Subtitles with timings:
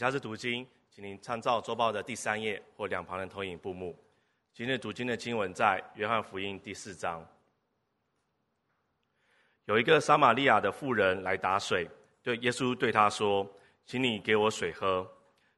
[0.00, 3.94] 以下是读经，请您参照周报的第三页或两旁的投影布幕。
[4.54, 7.22] 今日读经的经文在约翰福音第四章。
[9.66, 11.86] 有一个撒玛利亚的妇人来打水，
[12.22, 13.46] 对耶稣对他说
[13.84, 15.06] ：“请你给我水喝。”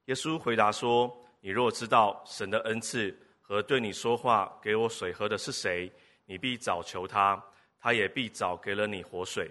[0.07, 5.89] 耶稣回答说：“你若知道神的恩赐和对你说话给我水喝的是谁，
[6.25, 7.41] 你必早求他，
[7.79, 9.49] 他也必早给了你活水。”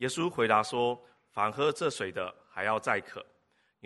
[0.00, 0.98] 耶稣回答说
[1.28, 3.22] ：“凡喝这水的，还要再渴。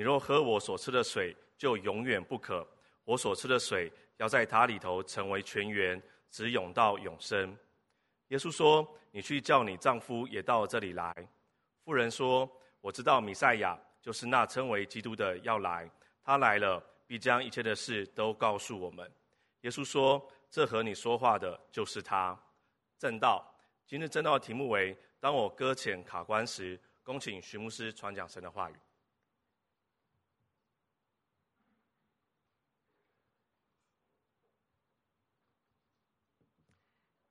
[0.01, 2.67] 你若喝我所吃的水，就永远不渴。
[3.05, 7.55] 我所吃的水，要在塔里头成为泉源，直涌到永生。”
[8.29, 11.15] 耶稣说：“你去叫你丈夫也到这里来。”
[11.85, 12.51] 妇人说
[12.81, 15.87] ：“我知道米赛亚，就是那称为基督的要来。
[16.25, 19.07] 他来了，必将一切的事都告诉我们。”
[19.61, 22.35] 耶稣说：“这和你说话的，就是他。”
[22.97, 23.47] 正道，
[23.87, 24.97] 今日正道的题目为。
[25.21, 28.75] 当我搁浅卡关时，恭请徐牧师传讲神的话语。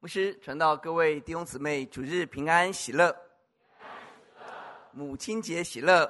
[0.02, 3.14] 牧师传道各位弟兄姊妹，主日平安喜乐，
[4.94, 6.10] 母亲节喜乐，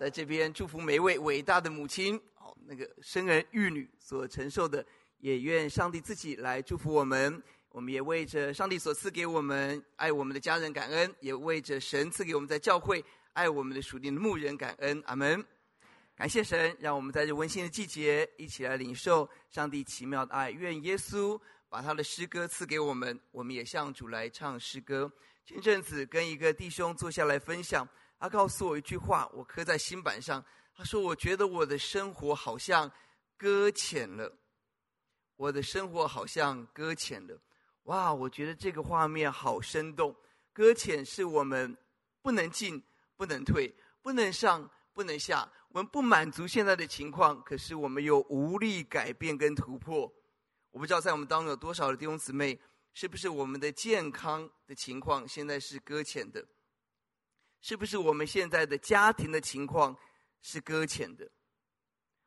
[0.00, 4.84] 在这边祝福每一位伟大的母亲，哦，那个生儿育女所承受的，
[5.18, 7.40] 也愿上帝自己来祝福我们。
[7.68, 15.00] 我们也为着上帝所赐给我们爱我们的家人感恩，也为着神赐给我们在教会爱我们的属灵的牧人感恩。
[15.06, 15.42] 阿门。
[16.16, 20.50] 感谢神，让我们在这温馨的季节一起来领受上帝奇妙的爱。
[20.50, 21.40] 愿耶稣
[21.72, 25.10] 把他的诗歌赐给我们，我们也向主来唱诗歌。
[25.42, 30.44] 前阵子跟一个弟兄坐下来分享，他告诉我一句话，我刻在心板上。
[30.76, 32.92] 他说：“我觉得我的生活好像
[33.38, 34.30] 搁浅了，
[35.36, 37.40] 我的生活好像搁浅了。”
[37.84, 40.14] 哇，我觉得这个画面好生动。
[40.52, 41.74] 搁浅是我们
[42.20, 42.82] 不能进、
[43.16, 45.50] 不能退、不能上、不能下。
[45.70, 50.12] 我们不满足现在的情况，可是我们又无力改变跟突破。
[50.72, 52.58] 我不知道在我们当中有多少的弟兄姊妹，
[52.92, 56.44] 是不是我们的健康的情况现在是搁浅的？
[57.60, 59.96] 是不是我们现在的家庭的情况
[60.40, 61.30] 是搁浅的？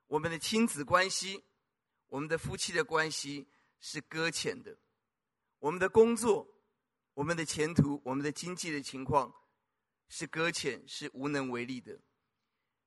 [0.07, 1.44] 我们的亲子关系、
[2.07, 3.47] 我们的夫妻的关系
[3.79, 4.78] 是搁浅的？
[5.59, 6.47] 我们的工作、
[7.16, 9.34] 我们的前途、我们的经济的情况
[10.07, 12.00] 是搁浅，是无能为力的。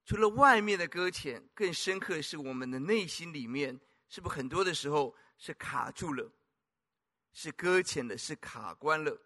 [0.04, 6.30] 除了外面的搁浅，更深刻的是我们的内心里面，是不是很多的时候是卡住了，
[7.32, 9.18] 是搁浅的，是卡关了？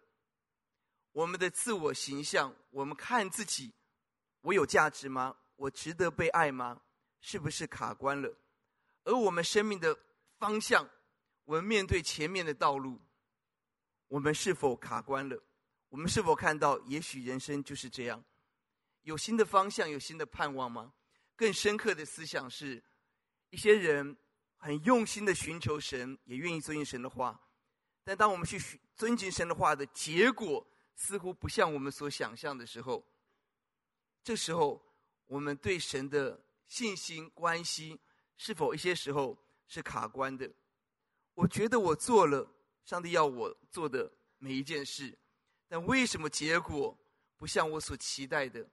[1.11, 3.73] 我们的自我形象，我们看自己，
[4.41, 5.35] 我有价值吗？
[5.57, 6.81] 我值得被爱吗？
[7.19, 8.33] 是不是卡关了？
[9.03, 9.97] 而我们生命的
[10.37, 10.89] 方向，
[11.43, 13.01] 我们面对前面的道路。
[14.07, 15.43] 我们是否卡关了？
[15.89, 18.23] 我们是否看到，也许人生就是这样，
[19.01, 20.93] 有新的方向，有新的盼望吗？
[21.35, 22.83] 更深刻的思想是，
[23.49, 24.15] 一些人
[24.63, 27.37] 很用心的寻求神，也愿意遵循神的话，
[28.01, 28.57] 但当我们去
[28.95, 30.65] 尊敬神的话的结果，
[30.95, 33.05] 似乎不像我们所想象的时候，
[34.23, 34.81] 这时候
[35.25, 37.99] 我们对神的信心关系，
[38.37, 39.37] 是否一些时候
[39.67, 40.49] 是卡关的？
[41.33, 42.49] 我觉得我做了。
[42.85, 45.17] 上帝要我做的每一件事，
[45.69, 46.97] 但为什么结果
[47.37, 48.65] 不像我所期待的，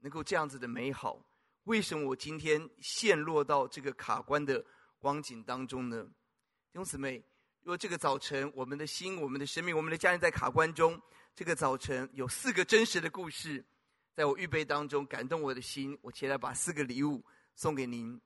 [0.00, 1.22] 能够这样子的美好？
[1.64, 4.62] 为什么我今天陷落到这个卡关的
[5.04, 6.02] 光景当中呢？
[6.72, 7.22] 弟兄姊妹，
[7.60, 10.98] 如果这个早晨我们的心、我们的生命、我们的家人在卡关中，
[11.34, 13.62] 这个早晨有四个真实的故事，
[14.14, 17.22] 在我预备当中感动我的心，我前来把四个礼物
[17.54, 18.18] 送给您。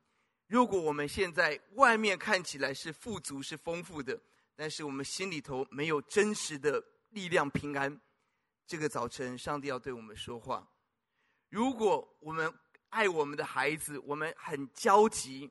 [0.47, 4.17] 如果我们现在外面看起来是富足、是丰富的。
[4.55, 8.01] 但是我们心里头没有真实的力量平安，
[8.67, 10.69] 这个早晨上帝要对我们说话。
[11.49, 12.53] 如果我们
[12.89, 15.49] 爱我们的孩子，我们很焦急，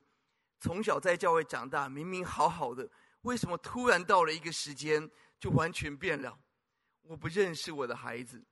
[0.60, 2.90] 从小在教会长大，明明好好的，
[3.22, 5.10] 为什么突然到了一个时间
[5.40, 6.38] 就完全变了？
[7.04, 8.44] 我不认识我的孩子，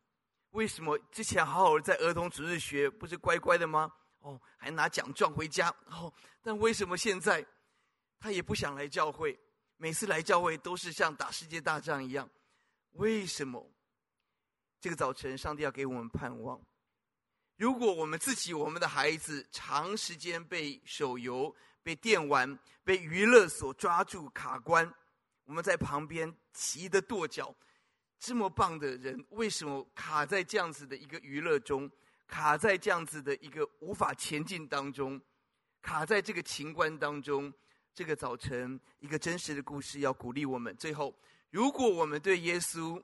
[0.51, 3.91] 为什么之前好好的在儿童主日学不是乖乖的吗？
[4.19, 6.11] 哦，还拿奖状回家哦，
[6.41, 7.45] 但为什么现在
[8.19, 9.37] 他也不想来教会？
[9.77, 12.29] 每次来教会都是像打世界大战一样，
[12.91, 13.71] 为什么？
[14.79, 16.61] 这个早晨，上帝要给我们盼望。
[17.57, 21.53] 如果我们自己、我们的孩子长时间被手游、
[21.85, 24.91] 被电玩、被娱乐所抓住卡关，
[25.43, 27.55] 我们在旁边急得跺脚。
[28.17, 31.87] 这么棒的人，为什么卡在这样子的一个娱乐中？
[32.25, 35.21] 卡在这样子的一个无法前进当中？
[35.83, 37.53] 卡在这个情关当中？
[37.93, 40.75] 这个早晨，一个真实的故事要鼓励我们。
[40.77, 41.15] 最后，
[41.51, 42.99] 如果我们对耶稣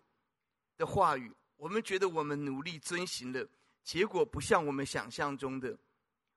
[0.76, 3.48] 的话语，我们觉得我们努力遵行了，
[3.84, 5.78] 结果不像我们想象中的，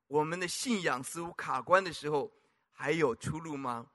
[0.06, 2.30] 我们的信仰似乎卡关的时候，
[2.70, 3.90] 还有出路吗？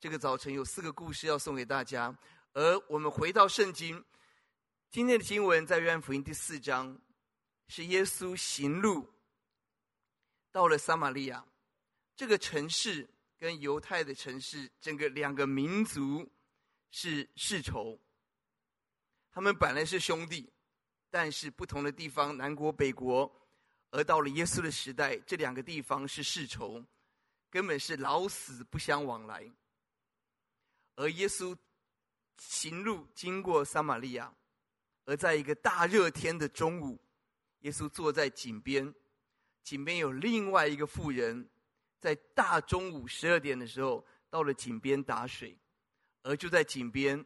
[0.00, 2.16] 这个早晨有四个故事要送给大家，
[2.52, 4.04] 而我们回到圣经，
[4.90, 7.00] 今天的经文在约翰福音第四章，
[7.68, 9.12] 是耶稣行路
[10.50, 11.46] 到了撒玛利亚
[12.14, 13.08] 这个城市，
[13.38, 16.30] 跟犹太的城市，整个两个民族
[16.90, 18.00] 是世仇，
[19.30, 20.50] 他们本来是兄弟，
[21.10, 23.30] 但是不同的地方，南国北国。
[23.90, 26.84] 而到了耶稣的时代，这两个地方是世仇，
[27.48, 29.50] 根本是老死不相往来。
[30.96, 31.56] 而耶稣
[32.38, 34.32] 行路经过撒玛利亚，
[35.04, 36.98] 而在一个大热天的中午，
[37.60, 38.94] 耶稣坐在井边，
[39.62, 41.48] 井边有另外一个妇人，
[41.98, 45.56] 在大中午十二点的时候到了井边打水，
[46.22, 47.24] 而就在井边，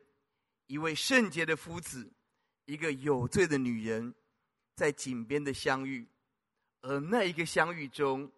[0.67, 2.13] 一位圣洁的夫子，
[2.67, 4.15] 一个有罪的女人，
[4.77, 6.07] 在井边的相遇。
[6.83, 8.31] 而那一个相遇中，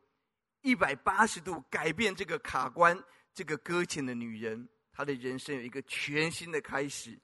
[0.63, 3.03] 一百八十度改变这个卡关、
[3.33, 7.19] 这个搁浅的女人，她的人生有一个全新的开始。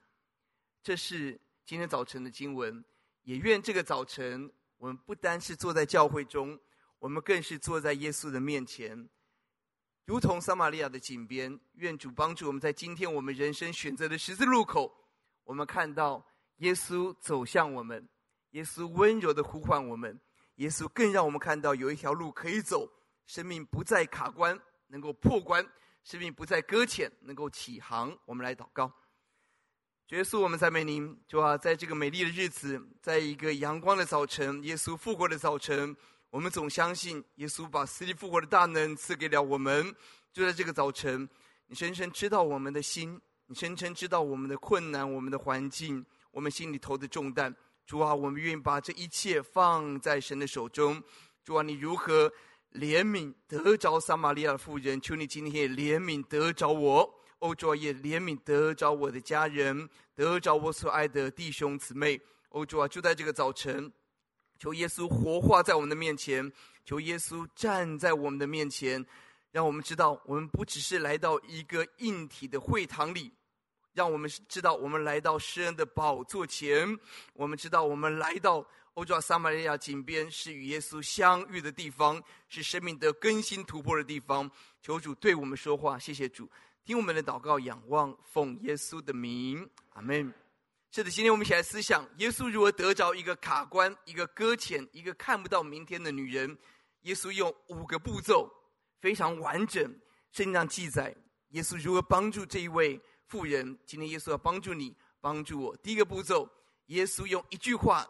[0.81, 2.83] 这是今天早晨的经文。
[3.23, 6.59] 也愿这个早晨，我们不单是坐在教会中，
[6.97, 9.07] 我们更是坐在耶稣的面前，
[10.05, 11.59] 如同撒玛利亚的井边。
[11.73, 14.91] 愿主帮助我们在今天我们人生选择的十字路口，
[15.43, 16.25] 我们看到
[16.57, 18.07] 耶稣走向我们，
[18.51, 20.19] 耶稣温柔的呼唤我们。
[20.59, 22.85] 耶稣更让我们看到有一条路可以走，
[23.25, 25.63] 生命不再卡关，能够破关；
[26.03, 28.15] 生命不再搁浅，能够起航。
[28.25, 28.91] 我们来祷告，
[30.09, 35.95] 耶稣，我们赞美您，主啊，在这个美丽的日子，在一个阳光的早晨，耶稣复活的早晨，
[36.29, 39.95] 我们总相信耶稣把死里复活的大能赐给了我们。
[40.33, 41.27] 就在这个早晨，
[41.67, 47.55] 你深深知道我们的心，你深深知道我们的困难、我们的环境、我们心里头的重担。
[47.89, 51.01] 主啊，我们愿意把这一切放在神的手中。
[51.43, 52.31] 主啊，你如何
[52.73, 55.01] 怜悯得着撒玛利亚的妇人？
[55.01, 57.19] 求你今天也怜悯得着我。
[57.39, 62.21] 哦，主啊，也怜悯得着我的家人，得着我所爱的弟兄姊妹。
[62.49, 63.91] 哦，主啊，就在这个早晨，
[64.59, 66.47] 求耶稣活化在我们的面前，
[66.85, 69.03] 求耶稣站在我们的面前，
[69.51, 73.31] 让我们知道，我们不只是来到一个硬体的会堂里。
[73.93, 76.97] 让我们知道，我们来到施恩的宝座前，
[77.33, 84.49] 我们知道，我们来到欧洲撒玛利亚井边，是与耶稣相遇的地方，是生命的更新突破的地方。
[84.81, 86.49] 求主对我们说话，谢谢主，
[86.83, 90.33] 听我们的祷告，仰望奉耶稣的名，阿门。
[90.91, 96.57] 是的，今天我们一起来思想，耶稣如何得着一个卡关、一个搁浅、一个看不到明天的女人。
[97.01, 98.51] 耶稣用五个步骤，
[98.99, 99.83] 非常完整，
[100.31, 101.15] 圣经上记载，
[101.49, 102.99] 耶稣如何帮助这一位。
[103.29, 104.91] 富人，今天耶稣要帮助你，
[105.21, 105.77] 帮助我。
[105.77, 106.49] 第一个步骤，
[106.87, 108.03] 耶稣用一句话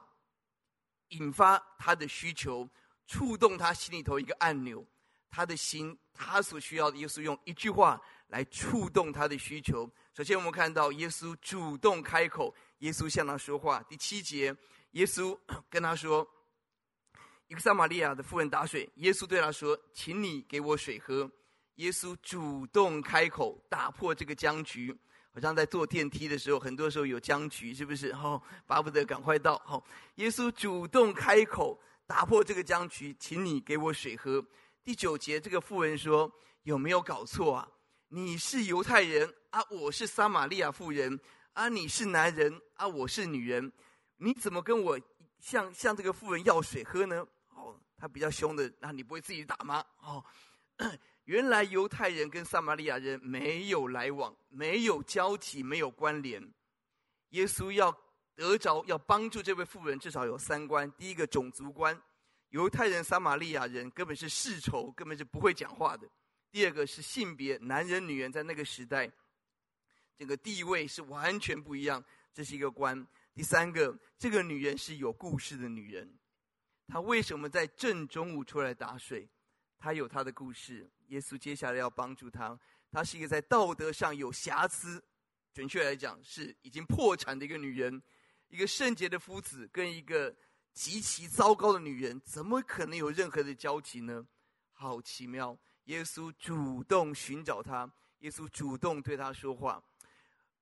[1.10, 2.70] 引发他的需求，
[3.06, 4.86] 触动他心里头一个按钮，
[5.30, 9.92] 他的心，他所需要的，耶稣用一句话来触动他的需求。
[10.14, 13.84] 首先，我们看到耶稣主动开口，耶稣向他说话。
[13.90, 14.56] 第七节，
[14.92, 15.38] 耶稣
[15.70, 16.26] 跟他说
[17.50, 21.30] ：“一个撒玛利亚的妇人打水，耶稣对他说，请你给我水喝。”
[21.76, 24.98] 耶稣主动开口，打破这个僵局。
[25.32, 28.10] 好像在坐电梯的时候，很多时候有僵局，是不是？
[28.12, 29.56] 哦，巴不得赶快到。
[29.68, 29.82] 哦，
[30.16, 34.44] 耶稣主动开口打破这个僵局，请你给我水喝。
[34.84, 36.32] 第九节，这个妇人说
[36.64, 37.70] ：“有没有搞错啊？
[38.08, 41.20] 你是犹太人啊，我是撒玛利亚妇人
[41.54, 43.72] 啊，你是男人啊，我是女人，
[44.18, 45.00] 你怎么跟我
[45.40, 49.86] 向向这个妇人要水喝呢？”哦，他比较凶的，那你不会自己打吗？
[50.02, 50.26] 哦。
[51.30, 56.42] 原来犹太人跟撒玛利亚人没有来往，没有交集，没有关联。
[57.30, 57.96] 耶稣要
[58.34, 61.96] 得着，要帮助这位妇人，至少有三关：第一个种族观，
[62.50, 66.08] 犹太人、撒玛利亚人根本是世仇，根本是不会讲话的；
[66.50, 69.08] 第二个是性别，男人、女人在那个时代，
[70.18, 73.06] 这个地位是完全不一样，这是一个关；
[73.36, 76.12] 第三个，这个女人是有故事的女人，
[76.88, 79.30] 她为什么在正中午出来打水？
[79.80, 80.88] 她有她的故事。
[81.08, 82.60] 耶稣接下来要帮助他，
[82.92, 85.04] 她是一个在道德上有瑕疵，
[85.54, 88.00] 准确来讲是已经破产的一个女人，
[88.50, 90.36] 一个圣洁的夫子跟一个
[90.74, 94.28] 极其糟糕的女人，怎么可能有任何的交集呢？
[94.72, 95.58] 好奇妙！
[95.86, 99.84] 耶稣主动寻找她，耶稣主动对她说话。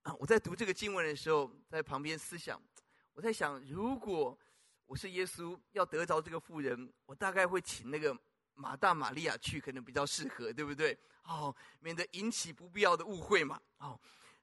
[0.03, 2.61] 啊，我在读这个经文的时候，在旁边思想，
[3.11, 4.39] 我在想，如果
[4.85, 8.17] 我是耶稣，要得着这个妇人，我大概会请那个。
[8.57, 10.97] 马大、玛利亚去可能比较适合，对不对？
[11.23, 13.61] 哦，免得引起不必要的误会嘛。
[13.77, 13.99] 哦，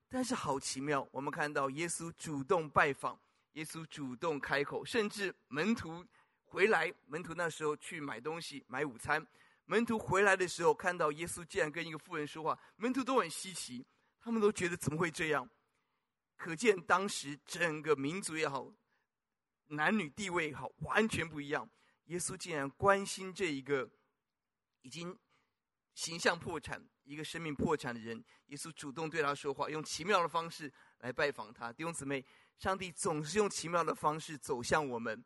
[0.09, 3.19] 但是好奇妙，我们看到耶稣主动拜访，
[3.53, 6.05] 耶稣主动开口，甚至门徒
[6.45, 9.27] 回来，门徒那时候去买东西买午餐，
[9.65, 13.85] 门徒回来的时候看到耶稣竟然跟一个妇人说话，门徒都很稀奇，
[14.21, 15.49] 他们都觉得怎么会这样？
[16.37, 18.71] 可见当时整个民族也好，
[19.69, 21.69] 男女地位也好，完全不一样。
[22.07, 23.89] 耶稣竟然关心这一个
[24.85, 25.19] 已经
[25.95, 31.73] 形象破产、一个生命破产的人，耶稣主动对他说话，用奇妙的方式来拜访他。
[31.73, 32.25] 弟兄姊妹，
[32.59, 35.25] 上帝总是用奇妙的方式走向我们，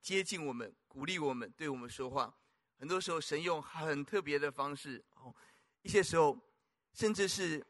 [0.00, 2.32] 接近我们，鼓励我们，对我们说话。
[2.78, 5.34] 很多时候，神用很特别的方式哦，
[5.82, 6.38] 一些时候
[6.94, 7.64] 甚至是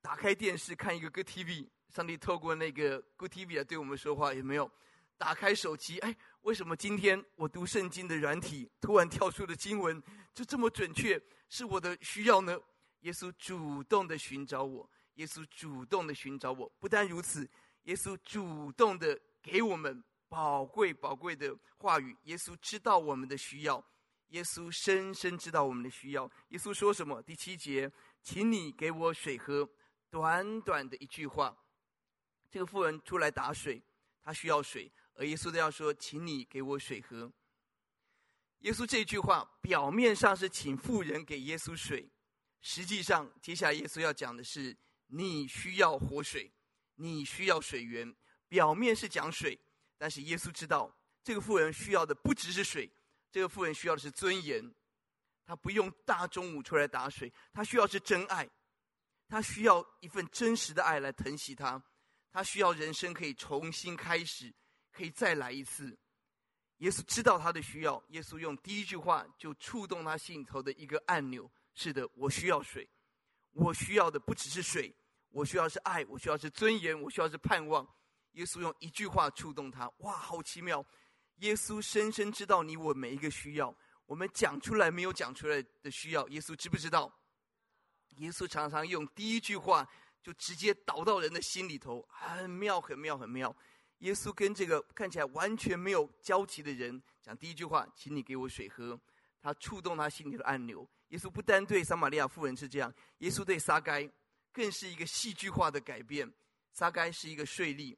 [0.00, 4.70] 打开电视看一个 Good TV，上帝透过那个 Good TV 来对我们说话，有没有？
[5.16, 10.02] 打开手机，哎，为什么今天我读圣经的软体突然跳出的经文
[10.34, 11.18] 就这么准确？
[11.48, 12.58] 是我的需要呢？
[13.00, 16.70] 耶稣主动的寻找我，耶稣主动的寻找我。
[16.78, 17.48] 不但如此，
[17.84, 22.14] 耶稣主动的给我们宝贵宝贵的话语。
[22.24, 23.82] 耶稣知道我们的需要，
[24.28, 26.30] 耶稣深深知道我们的需要。
[26.48, 27.22] 耶稣说什么？
[27.22, 27.90] 第七节，
[28.22, 29.66] 请你给我水喝。
[30.10, 31.56] 短短的一句话，
[32.50, 33.82] 这个妇人出来打水，
[34.22, 34.92] 她需要水。
[35.14, 37.32] 而耶稣都要说：“请你给我水喝。”
[38.60, 42.10] 耶稣这句话表面上是请妇人给耶稣水，
[42.60, 44.76] 实际上接下来耶稣要讲的是：
[45.08, 46.50] 你需要活水，
[46.94, 48.14] 你需要水源。
[48.48, 49.58] 表面是讲水，
[49.98, 52.90] 但是耶稣知道这个富人需要的不只是水，
[53.30, 54.74] 这个富人需要的是尊严。
[55.44, 58.48] 他不用大中午出来打水，他需要是真爱，
[59.28, 61.82] 他需要一份真实的爱来疼惜他，
[62.32, 64.54] 他需要人生可以重新开始。
[64.94, 65.98] 可以再来一次。
[66.78, 71.50] 耶稣知道他的需要，耶稣用第一句话就触动他心里头的一个按钮。
[71.74, 72.88] 是的，我需要水，
[73.52, 74.94] 我需要的不只是水，
[75.30, 77.86] 我需要是爱，我需要是尊严，我需要是盼望。
[78.32, 80.84] 耶稣用一句话触动他，哇，好奇妙！
[81.36, 83.74] 耶稣深深知道你我每一个需要，
[84.06, 87.12] 我们讲出来没有讲出来的需要，耶稣知不知道？
[88.16, 89.88] 耶稣常常用第一句话
[90.22, 93.56] 就直接导到人的心里头，很妙，很妙，很妙。
[93.98, 98.98] 耶稣跟这个看起来完全没有交集的人讲第一句话：“请你给我水喝。”
[99.40, 100.88] 他触动他心里的按钮。
[101.08, 104.10] 耶稣不单对撒玛利亚妇人是这样，耶稣对撒该
[104.52, 106.30] 更是一个戏剧化的改变。
[106.72, 107.94] 撒该是一个税吏，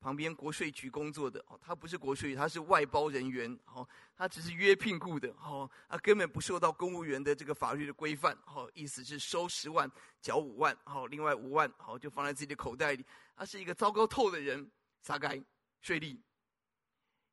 [0.00, 13.04] 旁边国税局工作的哦，他不是国税，他是外包人员哦，他只是约聘雇的哦，他根本不受到公务员的这个法律的规范哦，意思是收十万缴五万，好，另外五万好就放在自己的口袋里。
[13.34, 14.70] 他是一个糟糕透的人。
[15.06, 15.40] 撒该
[15.80, 16.18] 税吏，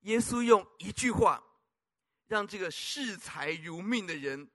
[0.01, 1.43] 耶稣用一句话，
[2.27, 4.47] 让这个视财如命的人，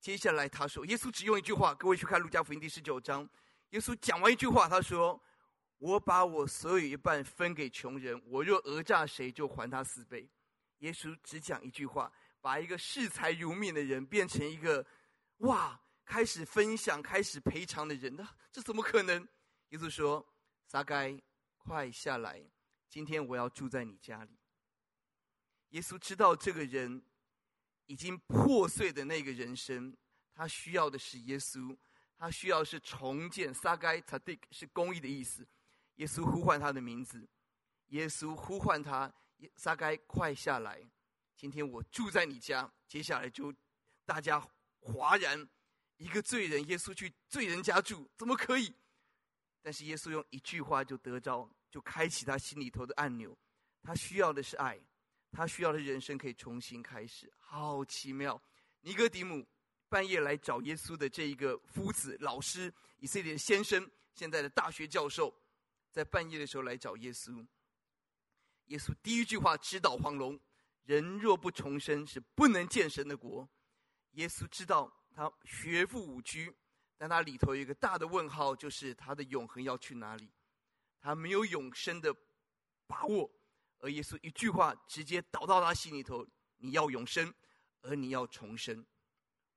[0.00, 3.28] 接下来他说，耶稣只用一句话，各位去看路加福音第十九章，
[3.72, 5.22] 耶稣讲完一句话，他说
[5.76, 10.26] ：“我把我所有一半分给穷人，我若讹诈谁，就还他四倍。”
[10.80, 12.10] 耶稣只讲一句话，
[12.40, 14.82] 把一个视财如命的人变成一个
[15.40, 19.28] 哇，开始分享、开始赔偿的人，那这怎么可能？
[19.68, 20.26] 耶稣说
[20.66, 21.14] ：“撒该。”
[21.66, 22.40] 快下来！
[22.88, 24.38] 今天我要住在你家里。
[25.70, 27.02] 耶稣知道这个人
[27.86, 29.96] 已经破碎的那个人生，
[30.32, 31.76] 他需要的是耶稣，
[32.16, 33.52] 他需要是重建。
[33.52, 35.44] 撒该撒迪是公义的意思。
[35.96, 37.28] 耶稣呼唤他的名字，
[37.86, 39.12] 耶稣呼唤他，
[39.56, 40.80] 撒该快下来！
[41.36, 42.72] 今天我住在你家。
[42.86, 43.52] 接下来就
[44.04, 44.40] 大家
[44.78, 45.48] 哗然，
[45.96, 48.72] 一个罪人，耶稣去罪人家住，怎么可以？
[49.66, 51.50] 但是耶稣用一句话就得着。
[51.68, 53.36] 就开启他心里头的按钮，
[53.82, 54.80] 他需要的是爱，
[55.32, 58.40] 他需要的人生可以重新开始，好奇妙！
[58.80, 59.46] 尼哥底母
[59.88, 65.34] 半夜来找耶稣的这一个夫子、老师、以色列的先生，现在的大学教授，
[65.90, 67.46] 在半夜的时候来找耶稣。
[68.66, 70.40] 耶稣第一句话直捣黄龙：
[70.84, 73.46] 人若不重生，是不能见神的国。
[74.12, 76.38] 耶稣知道他学富五车，
[76.96, 80.30] 但他里头有一个大的问号，就是他的永恒要去哪里？
[81.00, 82.14] 他没有永生的
[82.86, 83.30] 把握，
[83.78, 86.26] 而耶稣一句话直接导到他心里头：
[86.58, 87.32] 你要永生，
[87.82, 88.84] 而你要重生。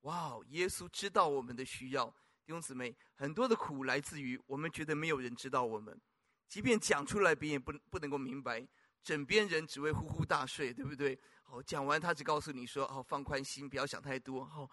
[0.01, 0.39] 哇！
[0.49, 2.07] 耶稣知道我们的需要，
[2.45, 5.99] 弟兄姊妹，很多的苦来自于我们觉得没有人知道我们，
[6.47, 8.67] 即便讲出来，别人也不不能够明白。
[9.01, 11.19] 枕边人只会呼呼大睡，对不对？
[11.43, 14.45] 好，讲完他只告诉你说：好，放宽心，不要想太多。
[14.45, 14.69] 好，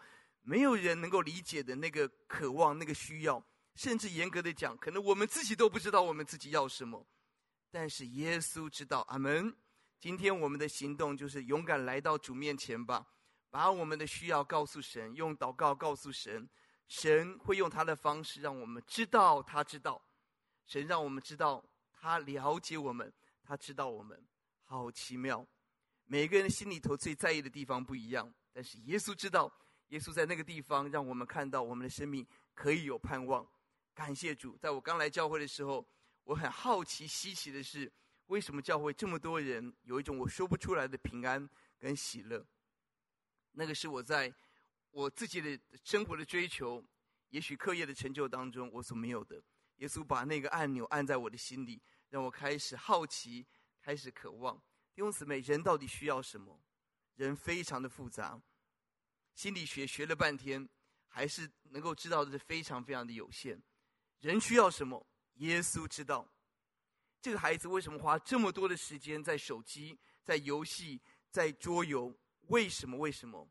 [0.47, 3.45] 没有人能够理解的那个渴望，那个需要。
[3.75, 7.05] 甚至严格的讲，可能我们自己都不知道我们自己要什么，
[7.71, 9.01] 但是耶稣知道。
[9.09, 9.55] 阿门。
[9.99, 13.05] 今天我们的行动就是勇敢来到主面前吧，
[13.51, 16.49] 把我们的需要告诉神，用祷告告诉神，
[16.87, 20.01] 神会用他的方式让我们知道他知道，
[20.65, 23.13] 神让我们知道他了解我们，
[23.43, 24.23] 他知道我们，
[24.65, 25.45] 好奇妙。
[26.05, 29.53] 每个人心里头最在意的地方不一样，但是耶稣知道，
[29.89, 33.47] 耶稣在那个地方让我们看到我们的生命可以有盼望。
[33.95, 35.87] 感谢主，在我刚来教会的时候，
[36.25, 37.91] 我很好奇、稀奇的是，
[38.27, 42.45] 为什么教会这么多人有一种我说不出来的平安跟喜乐？
[43.53, 44.35] 那个是我在
[44.91, 46.85] 我自己的生活的追求，
[47.31, 49.43] 也许课业的成就当中我所没有的。
[49.77, 53.47] 耶稣把那个按钮按在我的心里，让我开始好奇，
[53.81, 54.57] 开始渴望。
[54.95, 56.61] 弟兄姊妹，人到底需要什么？
[57.15, 58.41] 人非常的复杂，
[59.37, 60.67] 心理学学了半天，
[61.07, 63.63] 还是能够知道的是非常非常的有限。
[64.21, 65.07] 人需要什么？
[65.35, 66.27] 耶稣知道。
[67.21, 72.19] 这个孩子为什么花这么多的时间在手机、在游戏、在桌游？
[72.49, 72.97] 为什么？
[72.97, 73.47] 为什么？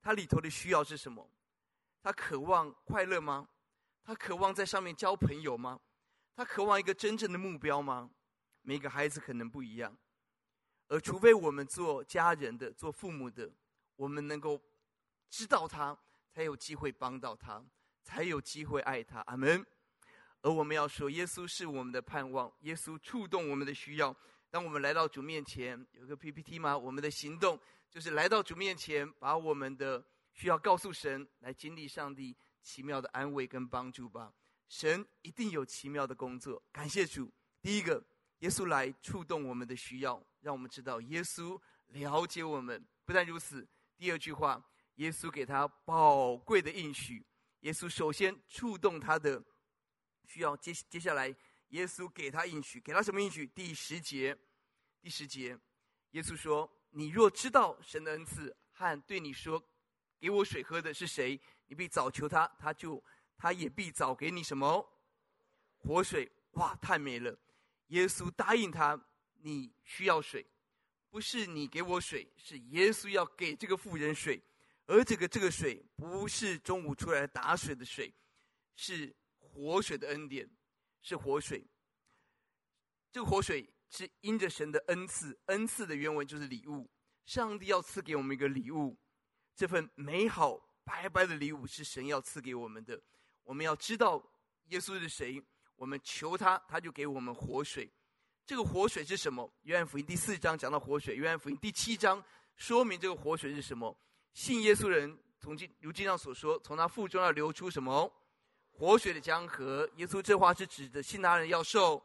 [0.00, 1.30] 他里头的需要是什么？
[2.00, 3.50] 他渴望快乐吗？
[4.04, 5.78] 他渴望在上面交朋友吗？
[6.34, 8.10] 他渴望一个真正的目标吗？
[8.62, 9.94] 每个孩子可能不一样。
[10.86, 13.52] 而除非我们做家人的、做父母的，
[13.96, 14.58] 我们能够
[15.28, 15.96] 知道他，
[16.30, 17.64] 才有机会帮到他，
[18.02, 19.20] 才有机会爱他。
[19.26, 19.64] 阿门。
[20.42, 24.14] 而我们要说，耶稣是我们的盼望，耶稣触动我们的需要。
[24.50, 26.76] 当我们来到主面前，有个 PPT 吗？
[26.76, 27.58] 我们的行动
[27.90, 34.32] 就是来到主面前，把我们的需要告诉神，来经历上帝奇妙的安慰跟帮助吧。
[34.68, 36.62] 神一定有奇妙的工作。
[36.72, 37.32] 感谢主。
[37.60, 38.02] 第一个。
[38.40, 42.86] 耶稣来触动我们的需要，让我们知道耶稣了解我们。
[43.04, 43.66] 不但如此，
[43.96, 44.64] 第二句话，
[44.98, 47.26] 耶稣给他宝贵的应许。
[47.62, 49.42] 耶稣首先触动他的
[50.24, 51.34] 需要，接接下来，
[51.70, 53.44] 耶稣给他应许，给他什么应许？
[53.48, 54.36] 第十节，
[55.00, 55.58] 第十节，
[56.12, 59.60] 耶稣说：“你若知道神的恩赐和对你说
[60.20, 63.02] 给我水喝的是谁，你必早求他，他就
[63.36, 64.88] 他也必早给你什么
[65.76, 67.38] 活水。”哇，太美了！
[67.88, 69.00] 耶稣答应他
[69.42, 70.44] ：“你需要水，
[71.08, 74.42] 不是你给我水，是耶稣要给这个妇人水。
[74.88, 78.12] 而这个这个水不是中午出来打水的水，
[78.74, 80.50] 是活水的恩典，
[81.02, 81.64] 是活水。
[83.12, 86.90] 这个活水是因着神的恩赐，恩赐的原文就是礼物。
[87.26, 88.98] 上帝要赐给我们一个礼物，
[89.54, 93.00] 这份美好白白的礼物是神要赐给我们的。
[93.44, 94.22] 我们要知道
[94.70, 95.40] 耶稣是谁。”
[95.78, 97.88] 我们求他，他就给我们活水。
[98.44, 99.48] 这个活水是什么？
[99.62, 102.20] 约翰福音第四章讲到活水，约翰福音第七章
[102.56, 103.96] 说明这个活水是什么？
[104.32, 108.12] 信耶稣人从经如经上所说，从他腹中要流出什么？
[108.70, 109.88] 活水的江河。
[109.96, 112.02] 耶稣这话是指的信他人要受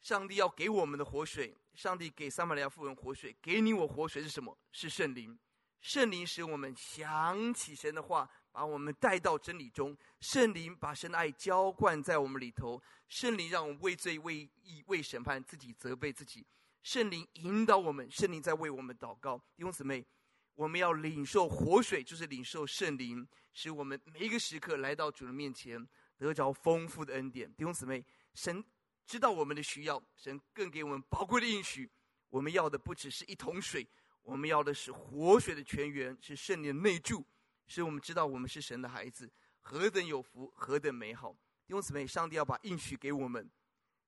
[0.00, 1.56] 上帝要给我们的活水。
[1.74, 4.56] 上帝给撒玛利亚妇人活水，给你我活水是什么？
[4.72, 5.38] 是圣灵。
[5.80, 8.28] 圣灵使我们想起神的话。
[8.54, 16.46] 把我们带到真理中，圣灵把神的爱浇灌在我们里头，圣灵让我们为罪、为义、为审判自己责备自己，
[16.82, 19.38] 圣灵引导我们，圣灵在为我们祷告。
[19.56, 20.04] 弟兄姊妹，
[20.54, 25.86] 我们要领受活水，就是领受圣灵，使我们每一个时刻来到主的面前，
[26.16, 27.52] 得着丰富的恩典。
[27.54, 28.62] 弟兄姊妹，神
[29.06, 31.90] 知道我们的需要，神更给我们宝贵的应许。
[32.28, 33.86] 我们要的不只是一桶水，
[34.22, 37.24] 我们要的是活水的泉源，是圣灵的内住。
[37.66, 41.32] 使我们知道我们是神的孩子，何等有福，何等美好！
[41.66, 43.50] 弟兄姊妹，上帝要把应许给我们，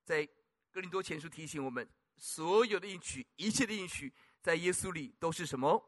[0.03, 0.29] 在
[0.71, 5.83] 哥林多前书提醒我们，所有的应许，一切的应许，在耶稣里都是什么？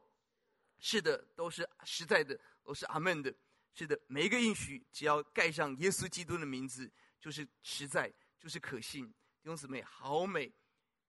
[0.79, 3.35] 是的，都是实在的，都是阿门的。
[3.75, 9.07] 是的，每一个应许，只要盖上耶稣基督的名字，就是实在，就是可信。
[9.07, 10.53] 弟兄姊妹，好美！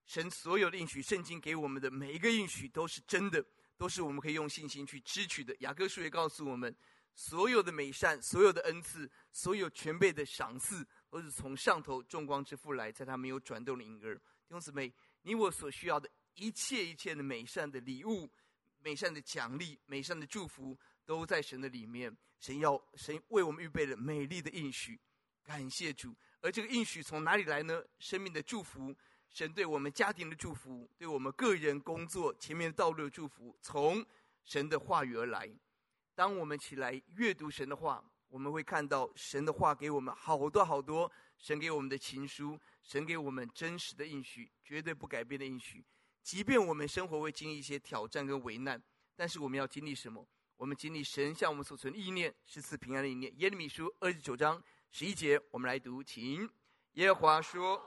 [0.06, 3.46] 神所有的应许，圣经给我们的每一个应许，都是真的。
[3.78, 5.56] 都是我们可以用信心去支取的。
[5.60, 6.76] 雅各书也告诉我们，
[7.14, 14.16] 所有的美善、所有的恩赐、所有全备的赏赐，都是从上头众光之父来，在他没有转动的影儿。
[14.18, 18.28] 弟兄姊妹，你我所需要的一切一切的美善的礼物、
[18.88, 22.16] 美善的奖励、美善的祝福，都在神的里面。
[22.40, 24.98] 神要神为我们预备了美丽的应许，
[25.44, 26.16] 感谢主。
[26.40, 27.84] 而这个应许从哪里来呢？
[28.00, 28.96] 生命的祝福。
[29.30, 34.06] 神对我们家庭的祝福，对我们个人工作前面道路的祝福，从
[34.46, 35.52] 神的话语而来。
[36.16, 45.84] 当我们起来阅读神的话，我们会看到神的话给我们好多好多，神给我们的情书，神给我们真实的应许，绝对不改变的应许。
[46.28, 48.84] 即便我们生活会经历一些挑战跟危难，
[49.16, 50.28] 但是我们要经历什么？
[50.58, 53.34] 我们经历神向我们所存的意念，是赐平安的意念。
[53.38, 54.62] 耶利米书二十九章
[54.92, 56.50] 十一节，我们来读，请
[56.96, 57.82] 耶和华说。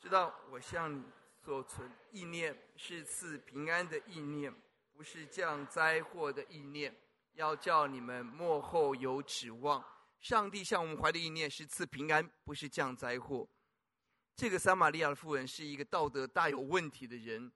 [0.00, 1.04] 知道我向你
[1.44, 4.52] 所存意念是赐平安的意念，
[4.92, 6.92] 不是降灾祸的意念，
[7.34, 9.84] 要叫你们末后有指望。
[10.18, 13.48] 上帝向我们怀的意念是赐平安，不是降灾祸。
[14.34, 17.52] 这个撒玛利亚的妇人是一个道德大有问题的人，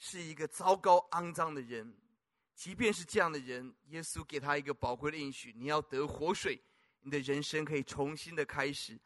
[0.00, 1.96] 是一个糟糕肮脏的人。
[2.56, 6.60] 即便是这样的人，耶稣给他一个宝贵的应许：你要得活水，
[7.02, 8.98] 你的人生可以重新的开始，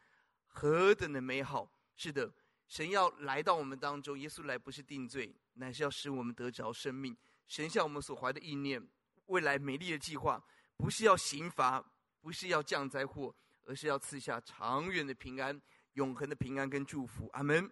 [0.47, 1.71] 何等的美好！
[1.95, 2.33] 是的，
[2.67, 7.15] 神要来到我们当中，耶稣来不是定罪，乃是要使我们得着生命。
[7.47, 8.85] 神向我们所怀的意念，
[9.27, 10.43] 未来美丽的计划，
[10.75, 11.81] 不是要刑罚，
[12.19, 15.61] 不是要降灾祸，而是要赐下长远的平安、
[15.93, 17.29] 永恒的平安跟祝福。
[17.31, 17.71] 阿门！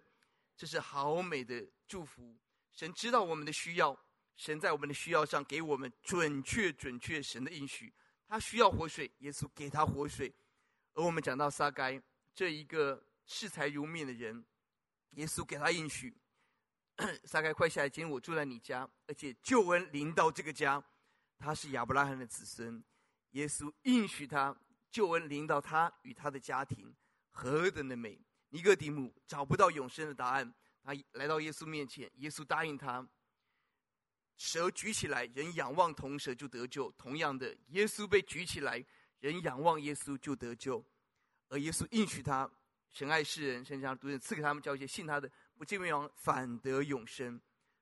[0.56, 2.34] 这是好美的祝福。
[2.74, 3.98] 神知道我们的需要。
[4.36, 7.94] 神在我们的需要上给我们准确、准确神的应许。
[8.26, 10.34] 他需要活水，耶稣给他活水。
[10.94, 12.02] 而我们讲到撒该
[12.34, 14.44] 这一个视财如命的人，
[15.10, 16.12] 耶稣给他应许：
[17.24, 20.82] 撒该快下来，今天我住在你家，而且救恩临到这个家。
[21.38, 22.82] 他是亚伯拉罕的子孙，
[23.32, 24.56] 耶稣应许他
[24.90, 26.92] 救恩临到他与他的家庭，
[27.30, 28.20] 何等的美！
[28.48, 33.04] 尼哥底母找不到永生的答案，他来到耶稣面前，耶稣答应他。
[34.36, 36.92] 蛇举起来，人仰望铜蛇就得救。
[36.92, 38.84] 同样的，耶稣被举起来，
[39.20, 40.84] 人仰望耶稣就得救。
[41.48, 42.50] 而耶稣应许他，
[42.92, 47.40] 神爱世人，神将独生赐给他们，叫一切信他的不至灭亡，反得永生。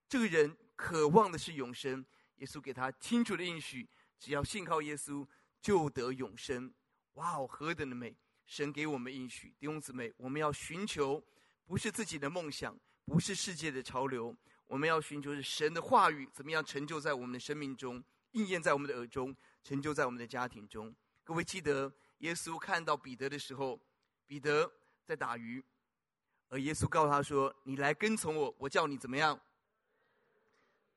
[0.08, 2.04] 这个人渴望的是永生，
[2.36, 3.88] 耶稣给他清楚的应许：
[4.20, 5.26] 只要信靠耶稣，
[5.60, 6.72] 就得永生。
[7.14, 8.14] 哇哦，何等的美！
[8.46, 11.24] 神给我们应许，弟兄姊妹，我们要寻求，
[11.64, 12.78] 不是自己的梦想，
[13.12, 14.34] 不是世界的潮流。
[14.66, 20.96] 我们要寻求是神的话语，怎么样成就在我们的生命中，应验在我们的耳中，成就在我们的家庭中。
[21.22, 23.78] 各位记得，耶稣看到彼得的时候，
[24.26, 24.72] 彼得
[25.04, 25.62] 在打鱼，
[26.48, 29.38] 而耶稣告诉他说：“你来跟从我，我叫你怎么样？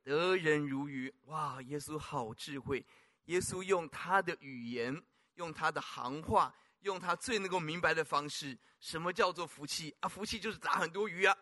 [0.02, 2.86] 得人如鱼。”哇，耶稣好智慧！
[3.26, 10.08] 耶稣用他的语言，用他的行话，用他最能够明白的方式，什么叫做福气啊？
[10.08, 11.38] 福气就是打很多鱼啊！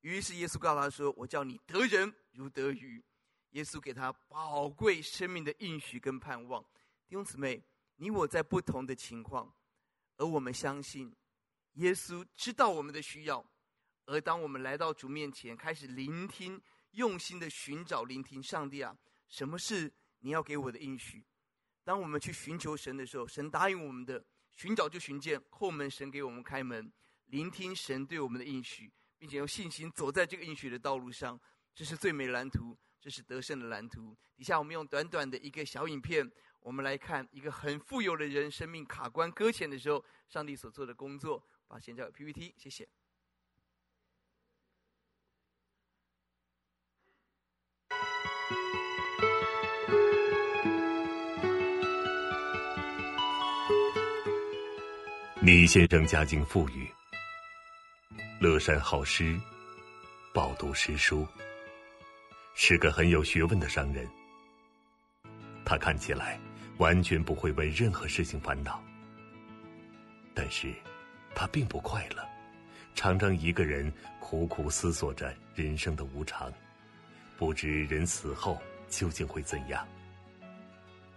[0.00, 3.02] 于是耶稣告诉他说：“我叫你得人如得鱼。”
[3.50, 6.62] 耶稣给他宝贵生命的应许跟盼望。
[7.08, 7.62] 弟兄姊妹，
[7.96, 9.52] 你我在不同的情况，
[10.16, 11.12] 而我们相信
[11.72, 13.44] 耶稣知道我们的需要。
[14.06, 16.60] 而当我们来到主面前，开始聆听，
[16.92, 18.96] 用心的寻找聆听上帝啊，
[19.28, 21.24] 什么是你要给我的应许？
[21.82, 26.92] 当我们去寻求神的时候，神答应我们的，寻找就寻见，后门神给我们开门，
[27.26, 28.92] 聆听神对我们的应许。
[29.20, 31.38] 并且用信心走在这个应许的道路上，
[31.74, 34.16] 这是最美蓝图，这是得胜的蓝图。
[34.34, 36.28] 底下我们用短短的一个小影片，
[36.60, 41.46] 我们来看一个很富有的人生命卡关搁浅的时候，上帝所做的工作。
[41.68, 42.88] 把先交给 PPT，谢谢。
[55.42, 56.99] 李先生家境富裕。
[58.40, 59.38] 乐善好施，
[60.32, 61.28] 饱读诗书，
[62.54, 64.08] 是个很有学问的商人。
[65.62, 66.40] 他看起来
[66.78, 68.82] 完全不会为任何事情烦恼，
[70.32, 70.72] 但是，
[71.34, 72.26] 他并不快乐，
[72.94, 76.50] 常常一个人苦苦思索着人生的无常，
[77.36, 79.86] 不知人死后究竟会怎样。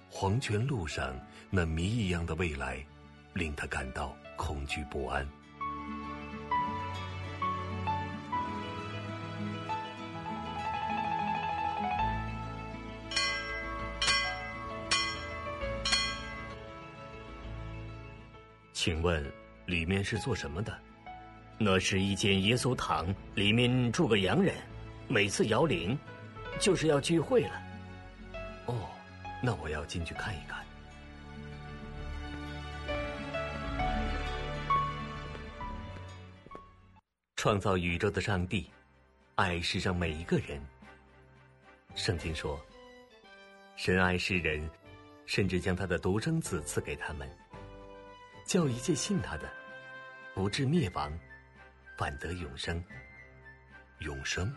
[0.10, 1.18] 黄泉路上
[1.50, 2.86] 那谜一样的未来，
[3.32, 5.26] 令他感到恐惧不安。
[18.84, 19.24] 请问，
[19.66, 20.78] 里面是做什么的？
[21.58, 24.54] 那是一间耶稣堂，里面住个洋人，
[25.08, 25.98] 每次摇铃，
[26.60, 27.64] 就是要聚会了。
[28.66, 28.90] 哦，
[29.42, 30.62] 那我要进去看一看。
[37.38, 38.70] 创造宇宙的上帝，
[39.36, 40.62] 爱世上每一个人。
[41.96, 42.60] 圣经说，
[43.78, 44.70] 神爱世人，
[45.26, 47.26] 甚至将他的独生子赐给他们。
[48.46, 49.50] 叫一切信他的，
[50.34, 51.12] 不至灭亡，
[51.98, 52.84] 反得永生。
[54.00, 54.54] 永生，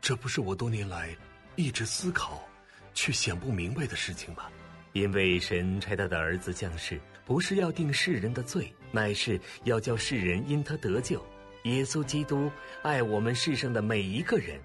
[0.00, 1.16] 这不是我多年来
[1.56, 2.46] 一直思考
[2.94, 4.50] 却想不明白的事情吗？
[4.92, 11.24] 因为神差他的儿子降世，不是要定世人的罪，乃是要叫世人因他得救。
[11.64, 12.50] 耶稣基督
[12.82, 14.60] 爱我们世上的每一个人。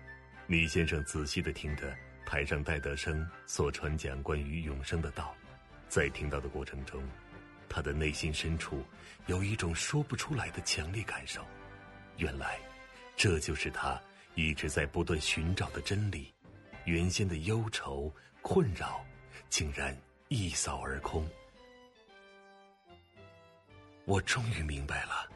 [0.48, 5.34] 李先生仔细的听着台上戴德生所传讲关于永生的道，
[5.88, 7.02] 在听到的过程中。
[7.70, 8.84] 他的内心深处
[9.26, 11.46] 有一种说不出来的强烈感受，
[12.18, 12.60] 原来
[13.16, 14.02] 这就是他
[14.36, 16.34] 一直在不断寻找的真理。
[16.86, 18.10] 原先的忧愁
[18.42, 19.06] 困扰
[19.50, 19.96] 竟然
[20.30, 21.30] 一扫而空。
[24.06, 25.30] 我终于明白了，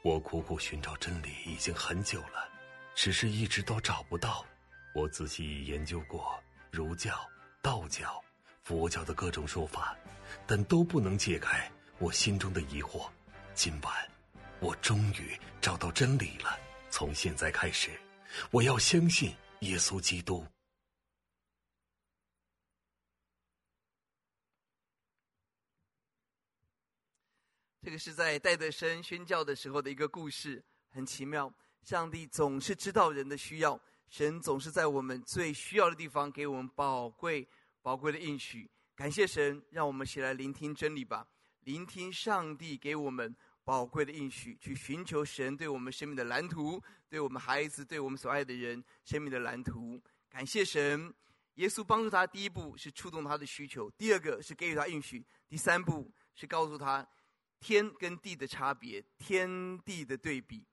[0.00, 2.48] 我苦苦寻找真理已经很久了，
[2.94, 4.46] 只是一直都找不到。
[4.94, 7.20] 我仔细研究过儒教、
[7.60, 8.18] 道教、
[8.62, 9.94] 佛教的各种说法，
[10.46, 13.08] 但都不能解开我心中的疑惑。
[13.54, 14.10] 今晚，
[14.60, 16.58] 我终于找到真理了。
[16.90, 17.90] 从现在开始，
[18.50, 20.46] 我要相信耶稣基督。
[27.82, 31.50] 这个是在戴德生宣教的时候的一个故事，很奇妙。
[31.84, 37.48] 上帝总是知道人的需要，神总是在我们最需要的地方给我们宝贵、
[37.80, 38.70] 宝贵的应许。
[38.98, 41.24] 感谢神，让我们一起来聆听真理吧，
[41.60, 43.32] 聆听上帝给我们。
[43.62, 50.02] 宝贵的应许，去寻求神对我们生命的蓝图，对我们孩子，对我们所爱的人生命的蓝图。
[50.28, 51.14] 感谢神，
[51.56, 52.26] 耶稣帮助他。
[52.26, 57.06] 第一步是触动他的需求，第二个是给予他应许，第三步是告诉他
[57.60, 60.66] 天跟地的差别，天地的对比。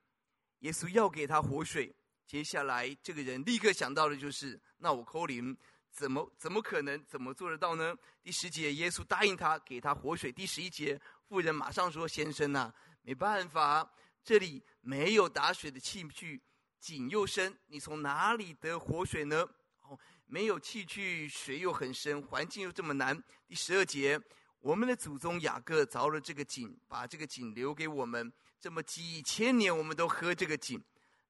[0.59, 1.93] 耶稣要给他活水，
[2.25, 5.55] 接下来这个人立刻想到的就是：那我扣零，
[5.95, 7.01] 怎么怎么可能？
[7.05, 7.95] 怎么做得到呢？
[8.21, 10.29] 第十节，耶稣答应他给他活水。
[10.31, 10.99] 第十一节。
[11.27, 13.89] 妇人马上说：“先生呐、没办法，
[14.23, 16.39] 这里没有打水的器具，
[16.79, 19.43] 井又深，你从哪里得活水呢？
[19.81, 24.21] 哦，没有器具，水又很深，环境又这么难。”第十二节，
[24.59, 30.79] 我们的祖宗雅各凿了这个井，把这个井留给我们，这么几千年我们都喝这个井。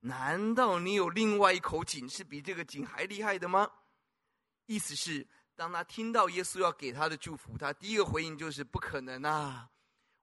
[0.01, 3.71] 难道你有另外一口井是比这个井还厉害的吗？
[4.65, 9.69] 意思是，当他听到耶稣要给他的祝福，他第一个回应就是不可能啊。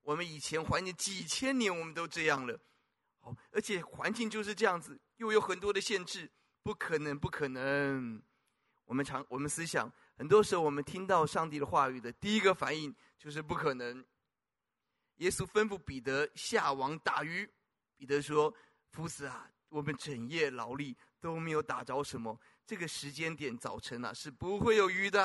[0.02, 2.59] 我们以前环境几千年，我们都这样了，
[3.20, 6.31] 哦，而且环境就是这样子，又有很多的限制，
[6.62, 8.20] 不可能，不可能。
[8.85, 14.05] 我们常我们思想，很多时候我们听到上帝的话语的第一个反应就是不可能。
[15.16, 17.48] 耶稣吩咐彼得下网打鱼，
[17.96, 18.52] 彼得说
[18.90, 22.38] ：“夫子啊，我们整夜劳力都没有打着什么，
[22.72, 25.22] 这个时间点早晨啊是不会有鱼的。”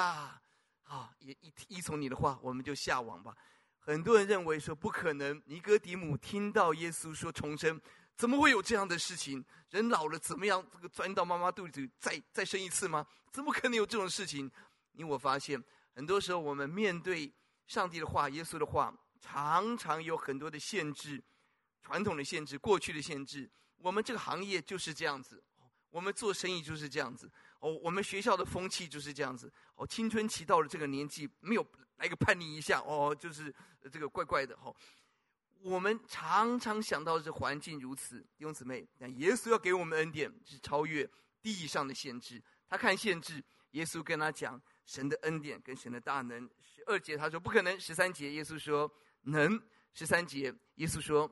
[0.83, 3.33] 啊，也依依从你的话，我们就下网吧。
[3.79, 5.41] 很多人认为说不可能。
[5.45, 7.79] 尼哥底母听到耶稣说重生，
[8.17, 9.45] 怎么会有这样的事情？
[9.69, 10.61] 人老了怎么样？
[10.73, 13.07] 这个钻到妈妈肚子里再再生一次吗？
[13.31, 14.51] 怎么可能有这种事情？
[14.91, 15.63] 因为我发现，
[15.95, 17.33] 很多时候我们面对
[17.65, 21.23] 上帝的话、耶稣的话，常常有很多的限制，
[21.81, 23.49] 传统的限制、过去的限制。
[23.77, 25.41] 我们这个行业就是这样子，
[25.89, 27.29] 我们做生意就是这样子。
[27.59, 29.51] 哦，我们学校的风气就是这样子。
[29.75, 31.65] 哦，青春期到了这个年纪，没有。
[31.97, 33.51] 来个叛逆一下哦，就是
[33.91, 34.75] 这个怪怪的哈、哦。
[35.63, 41.09] 我们常常想到这环境如此，弟兄姊妹，但耶稣要给我们恩典是超越
[41.41, 42.39] 地上的限制。
[42.69, 46.47] 他看限制，耶稣跟他讲神的恩典跟神的大能。
[46.61, 48.87] 十二节他说不可能，十三节耶稣说
[49.23, 49.59] 能。
[49.95, 51.27] 十三节耶稣说，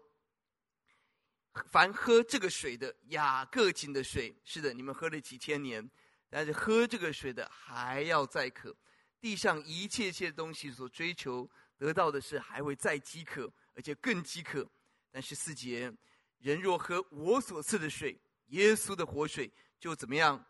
[1.70, 5.89] 凡喝这个水的雅各井的水，是的，你们喝了几千年，
[6.30, 8.76] 但是喝这个水的还要再渴。
[9.22, 14.70] 地上一切切东西所追求得到的是，还会再饥渴，而且更饥渴。
[15.12, 15.91] 但是四节，
[16.39, 20.46] 人若喝我所赐的水，耶稣的活水，就怎么样？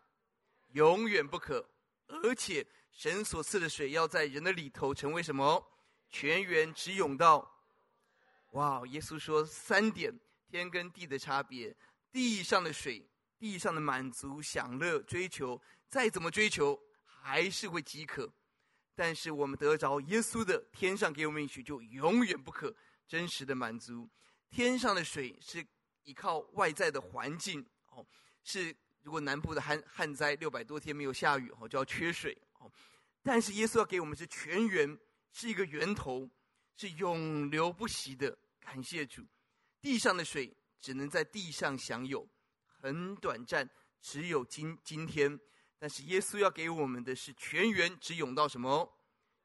[0.72, 1.66] 永远不渴。
[2.08, 5.64] 而且神所赐的水要在人的里头成为什么？
[6.10, 7.50] 泉源直涌到。
[8.52, 8.86] 哇！
[8.86, 10.12] 耶稣说三点：
[10.56, 11.76] 天跟地的差别，
[12.10, 13.06] 地上的水，
[13.38, 18.32] 地上的满足、享乐、追求，再怎么追求，还是会饥渴。
[18.94, 22.74] 但是我们得着耶稣的天上给我们一许，就永远不可
[23.06, 24.08] 真实的满足。
[24.48, 25.64] 天上的水是
[26.04, 28.06] 依靠外在的环境哦，
[28.42, 32.72] 是如果南部的旱旱灾六百多天没有下雨哦，就要缺水哦。
[33.22, 34.98] 但是耶稣要给我们是泉源，
[35.32, 36.30] 是一个源头，
[36.76, 38.38] 是永流不息的。
[38.60, 39.22] 感谢主，
[39.86, 42.28] 地上的水只能在地上享有，
[42.80, 43.70] 很短暂，
[44.00, 45.38] 只有今今天。
[45.78, 48.98] 但是耶稣要给我们的是全源，只涌到什么？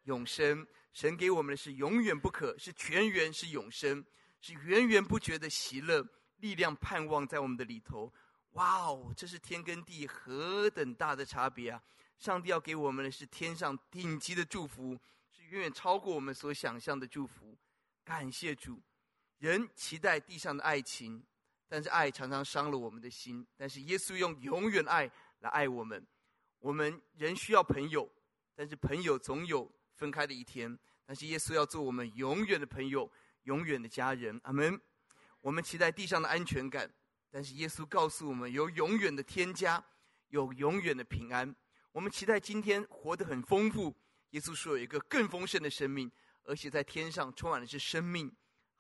[0.06, 0.66] 永生。
[0.94, 4.04] 神给我们的是永远不可，是全源，是永生，
[4.42, 6.04] 是源源不绝的喜乐、
[6.38, 8.12] 力量、盼望在我们的里头。
[8.54, 11.84] 哇哦，这是天跟地何等大的差别啊！
[12.18, 15.00] 上帝要给我们的是天上顶级的祝福，
[15.30, 17.56] 是远远超过我们所想象的祝福。
[18.04, 18.82] 感谢主，
[19.42, 21.26] 人期待地上的爱情，
[21.68, 23.44] 但是爱常常伤了我们的心。
[23.58, 26.06] 但是耶稣用永远爱来爱我们。
[26.60, 28.08] 我们人需要朋友，
[28.54, 30.78] 但是朋友总有分开的一天。
[31.08, 33.12] 但是耶稣要做我们永远的朋友，
[33.46, 34.40] 永远的家人。
[34.44, 34.80] 阿门。
[35.40, 36.88] 我们期待地上的安全感，
[37.32, 39.84] 但是耶稣告诉我们有永远的天家，
[40.28, 41.56] 有永远的平安。
[41.94, 43.92] 我们期待今天活得很丰富，
[44.30, 46.12] 耶稣说有一个更丰盛的生命，
[46.44, 48.32] 而且在天上充满的是生命，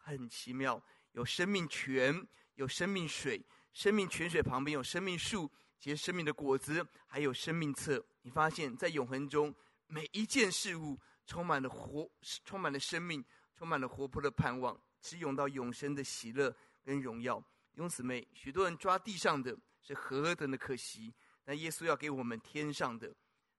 [0.03, 0.81] 很奇妙，
[1.13, 5.51] 有生命泉，有生命水，生命泉水旁边有生命树。
[5.79, 8.05] 结生命的果子，还有生命册。
[8.21, 9.51] 你发现，在永恒中，
[9.87, 12.07] 每一件事物充满了活，
[12.45, 17.39] 充满了生命，充满了活泼的盼望，直涌到永生的喜乐跟荣耀。
[17.39, 21.11] 弟兄姊妹，许多人抓地上的是何等的可惜，
[21.43, 23.11] 但耶稣要给我们天上的。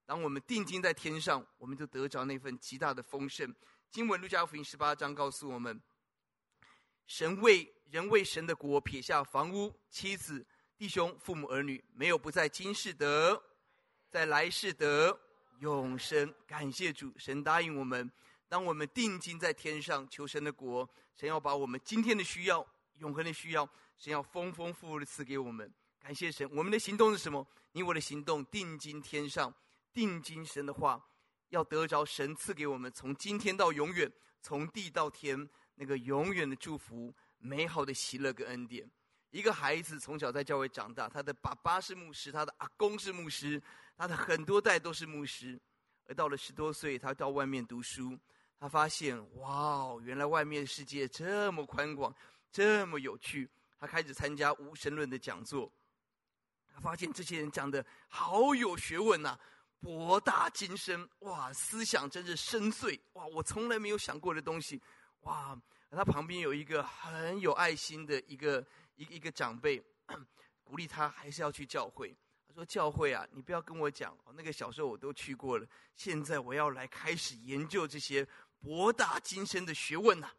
[0.07, 3.53] 当我们定睛在天上，我们就得着那份极大的丰盛。
[3.91, 5.83] 经文路加福音十八章告诉我们，
[7.12, 10.42] 神为人为神的国撇下房屋、妻子、
[10.79, 13.38] 弟兄、父母、儿女，没有不在今世得，
[14.09, 15.20] 在来世得
[15.59, 16.35] 永生。
[16.46, 18.11] 感谢主，神答应我们，
[18.48, 25.70] 当我们定睛在天上求神的国，神要把我们今天的需要、永恒的需要，神要丰丰富富的赐给我们。
[26.01, 27.46] 感谢神，我们的行动是什么？
[27.72, 29.55] 你我的行动定睛天上。
[29.92, 31.07] 定睛神的话，
[31.51, 35.46] 要得着神赐给我们从今天到永远，从地到天
[35.83, 38.88] 那个永远的祝福、美好的喜乐跟恩典。
[39.31, 43.61] 一个孩子从小在教会长大，他的爸爸是牧师，他的阿公是牧师，
[43.97, 45.61] 他的很多代都是牧师。
[46.07, 48.16] 而到了十多岁，他到外面读书，
[48.61, 52.14] 他发现哇，原来外面的世界这么宽广，
[52.53, 53.51] 这么有趣。
[53.77, 55.68] 他开始参加无神论的讲座，
[56.73, 59.40] 他发现这些人讲的好有学问呐、啊。
[59.81, 61.53] 博大精深，哇！
[61.53, 63.27] 思想真是深邃，哇！
[63.27, 64.81] 我从来没有想过的东西，
[65.23, 65.61] 哇！
[65.91, 69.83] 他旁边有一个很有爱心的一个一一个长辈，
[70.65, 72.17] 鼓励他还是要去教会。
[72.49, 75.67] 他说：“教会啊，你不要跟我讲哦，那个小时候我都去过了。
[75.95, 78.27] 现在我要来开始研究这些
[78.61, 80.31] 博大精深的学问呐。”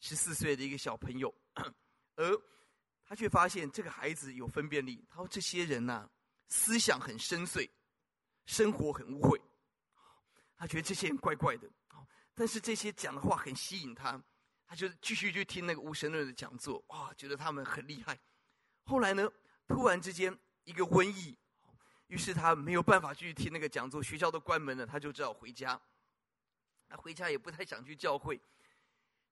[0.00, 1.34] 十四岁的一个小朋友，
[2.16, 2.42] 而
[3.04, 5.04] 他却发现这个孩子有分辨力。
[5.10, 6.08] 他说：“这些人呐，
[6.48, 7.68] 思想很深邃。”
[8.46, 9.38] 生活很污秽，
[10.56, 11.68] 他觉得这些人怪怪的，
[12.38, 14.22] 但是这些讲的话很吸引他，
[14.64, 18.16] 他就继续去听那个无神论的讲座，哇，觉得他们很厉害。
[18.84, 19.28] 后来呢，
[19.66, 21.36] 突然之间一个瘟疫，
[22.06, 25.80] 于是他没有办法继续听那个讲座，学校都关门了，他就只好回家。
[26.88, 28.40] 他回家也不太想去教会。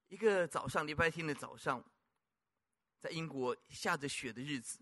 [0.08, 1.84] 一个早上，礼拜天的早上，
[2.98, 4.80] 在英国下着雪的日子，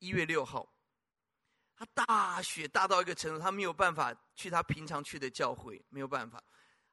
[0.00, 0.70] 一月六号。
[1.74, 6.42] 他大雪大到一个程度，他没有办法去他平常去的教会，没有办法，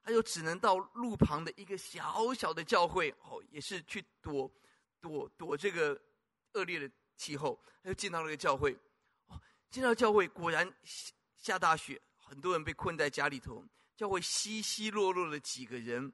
[0.09, 4.51] 他就只能到路旁的一个小小的教会，哦，也是去躲
[4.99, 5.99] 躲躲这个
[6.53, 7.63] 恶劣的气候。
[7.83, 8.75] 他就进到那个教会，
[9.27, 13.63] 哦，进到教会果然下下大雪，很多人被困在家里头，
[13.95, 16.11] 教会稀稀落落的几个人，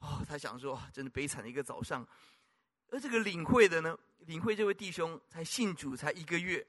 [0.00, 2.06] 哦，他想说，真的悲惨的一个早上。
[2.90, 6.66] 而这个领会的呢，领会这位弟兄才信主才一个月。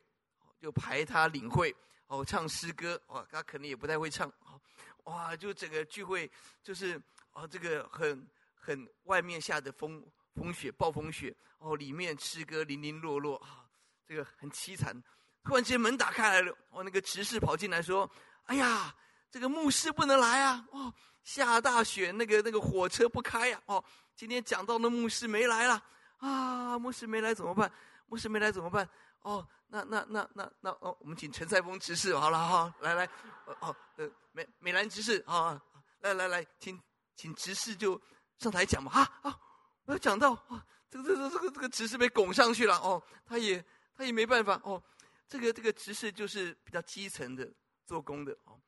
[0.62, 1.76] 就排他领会
[2.08, 4.60] 哦，唱诗歌哦，他可能也不太会唱哦
[5.06, 6.30] 哇，就整个聚会
[6.64, 7.02] 就是
[7.34, 10.04] 哦，这个很很外面下的风
[10.36, 13.66] 风雪暴风雪哦，里面诗歌零零落落啊，
[14.08, 14.96] 这个很凄惨。
[15.44, 18.10] 突然间门打开来了，哦，那个执事跑进来说
[18.46, 18.94] ：“哎呀，
[19.32, 20.68] 这个牧师不能来啊！
[20.72, 23.62] 哦，下大雪，那个那个火车不开呀！
[23.66, 23.84] 哦，
[24.16, 25.84] 今天讲到那牧师没来了
[26.18, 27.72] 啊，牧师没来怎么办？
[28.08, 28.88] 牧师没来怎么办？
[29.22, 33.06] 哦。”那那那那那哦，我们请陈赛峰执事好了哈，来来，
[33.46, 35.62] 哦哦呃美美兰执事啊，
[36.00, 36.82] 来来来，请
[37.16, 38.02] 请执事就
[38.40, 39.40] 上台讲嘛啊啊，
[39.86, 43.64] 我要讲到啊，这个这个这个这个执事被拱上去了哦，他也
[43.96, 44.82] 他也没办法哦，
[45.28, 47.48] 这个这个执事就是比较基层的
[47.86, 48.60] 做工的哦，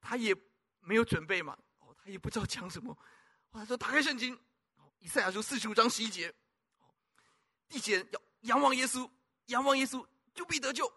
[0.00, 0.34] 他也
[0.80, 2.96] 没有准备嘛哦，他也不知道讲什么，
[3.50, 4.38] 哦，他说打开圣经，
[5.00, 6.32] 以赛亚书四十五章十一节，
[7.68, 9.06] 地极人要仰望耶稣，
[9.48, 10.02] 仰望耶稣。
[10.36, 10.92] 就必得救。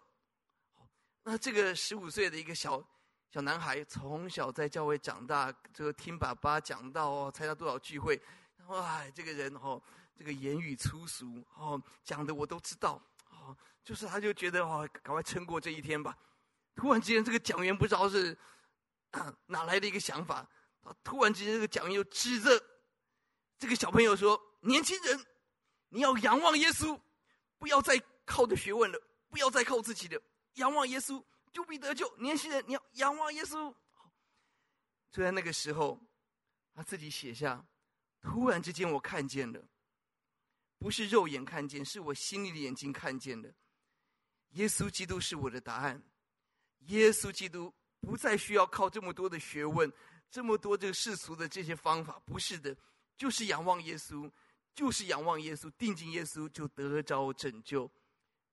[1.24, 2.82] 那这个十五岁的一个小
[3.30, 8.20] 小男孩，从小在教会长大，这个听爸爸讲到哦，参加多少聚会，
[8.66, 9.82] 哇，这个人哦，
[10.16, 16.16] 这个言语粗俗哦，讲的我都知道哦，就是他就觉得哦，赶快撑过这一天吧。
[16.74, 18.36] 突然之间，这个讲员不知道是
[19.46, 20.48] 哪来的一个想法，
[21.04, 22.62] 突然之间，这个讲员又指着
[23.58, 25.26] 这个小朋友说：“年轻人，
[25.90, 26.98] 你要仰望耶稣，
[27.58, 29.00] 不要再靠着学问了。”
[29.30, 30.20] 不要再靠自己的，
[30.54, 32.14] 仰望耶稣就必得救。
[32.18, 33.74] 年轻人，你要仰望耶稣。
[35.10, 36.00] 就在那个时候，
[36.74, 37.64] 他自己写下：
[38.20, 39.64] 突然之间，我看见了，
[40.78, 43.54] 不是肉眼看见，是我心里的眼睛看见的。
[44.50, 46.02] 耶稣基督是我的答案。
[46.86, 49.92] 耶稣基督不再需要靠这么多的学问，
[50.30, 52.76] 这么多这个世俗的这些方法，不是的，
[53.16, 54.30] 就是仰望耶稣，
[54.74, 57.90] 就是仰望耶稣，定睛耶稣，就得着拯救。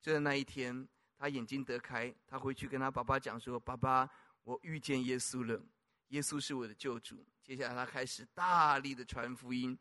[0.02, 0.88] 就在那一天，
[1.18, 4.10] 他眼睛得开，他回去跟他爸爸讲说：“爸爸，
[4.44, 5.62] 我遇见耶稣了，
[6.10, 9.78] 耶稣是我的救主。”接下来，他开始大力的传福音，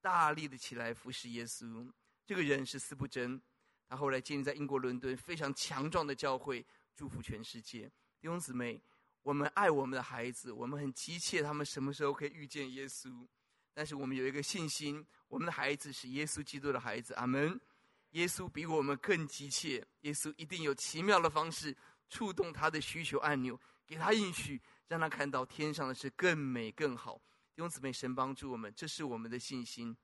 [0.00, 1.90] 大力的起来服侍耶稣。
[2.26, 3.40] 这个人是斯布真，
[3.88, 6.64] 他后来建立在英国伦敦非常强壮的教会，
[6.94, 7.90] 祝福全世界。
[8.20, 8.82] 弟兄姊妹，
[9.22, 13.26] 我们爱我们的孩子，我们很急切他们什么时候可以遇见耶稣。
[13.72, 17.14] 但是我们有一个信心，我们的孩子是耶稣基督的孩子。
[17.14, 17.58] 阿门。
[18.10, 21.76] 耶稣比我们更急切，耶稣一定有奇妙的方式
[22.08, 27.16] 触动他的需求按钮，给他应许，让他看到天上的事更美更好。
[27.54, 29.96] 弟兄姊妹，神帮助我们，这是我们的信心。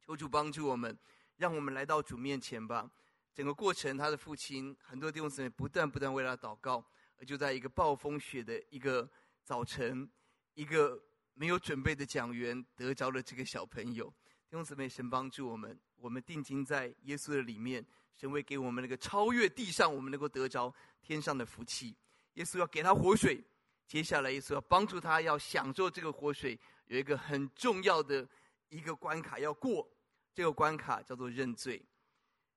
[0.00, 0.96] 求主帮助我们，
[1.36, 2.90] 让我们来到主面前吧。
[3.32, 6.84] 整个过程，他的父亲很多弟兄姊妹不断不断为他祷告。
[7.18, 9.10] 而就在一个暴风雪的一个
[9.44, 10.10] 早晨，
[10.54, 10.98] 一个
[11.34, 14.12] 没有准备的讲员得着了这个小朋友。
[14.50, 17.86] 弟兄姊妹，神帮助我们，我们定睛在耶稣的里面，
[18.16, 21.94] 神会给我们那个超越地上，我们能够得着天上的福气。
[22.34, 23.40] 耶稣要给他活水，
[23.86, 28.28] 接下来耶稣要帮助他，要享受这个活水，有一个很重要的
[28.70, 29.88] 一个关卡要过，
[30.34, 31.80] 这个关卡叫做认罪。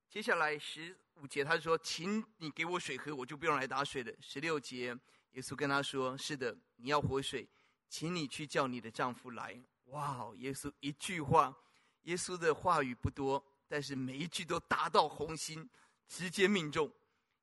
[0.10, 4.98] 接下来十五节，他说：“请你给我水喝，我就不用来打水了。”十六节，
[5.34, 7.48] 耶稣跟他说：“是的，你要活水，
[7.88, 9.62] 请你去叫你的丈夫来。”
[9.94, 10.32] 哇！
[10.38, 11.56] 耶稣一句话，
[12.04, 15.70] 耶稣的话语不多，但是每一句都达到红心，
[16.08, 16.92] 直接命中。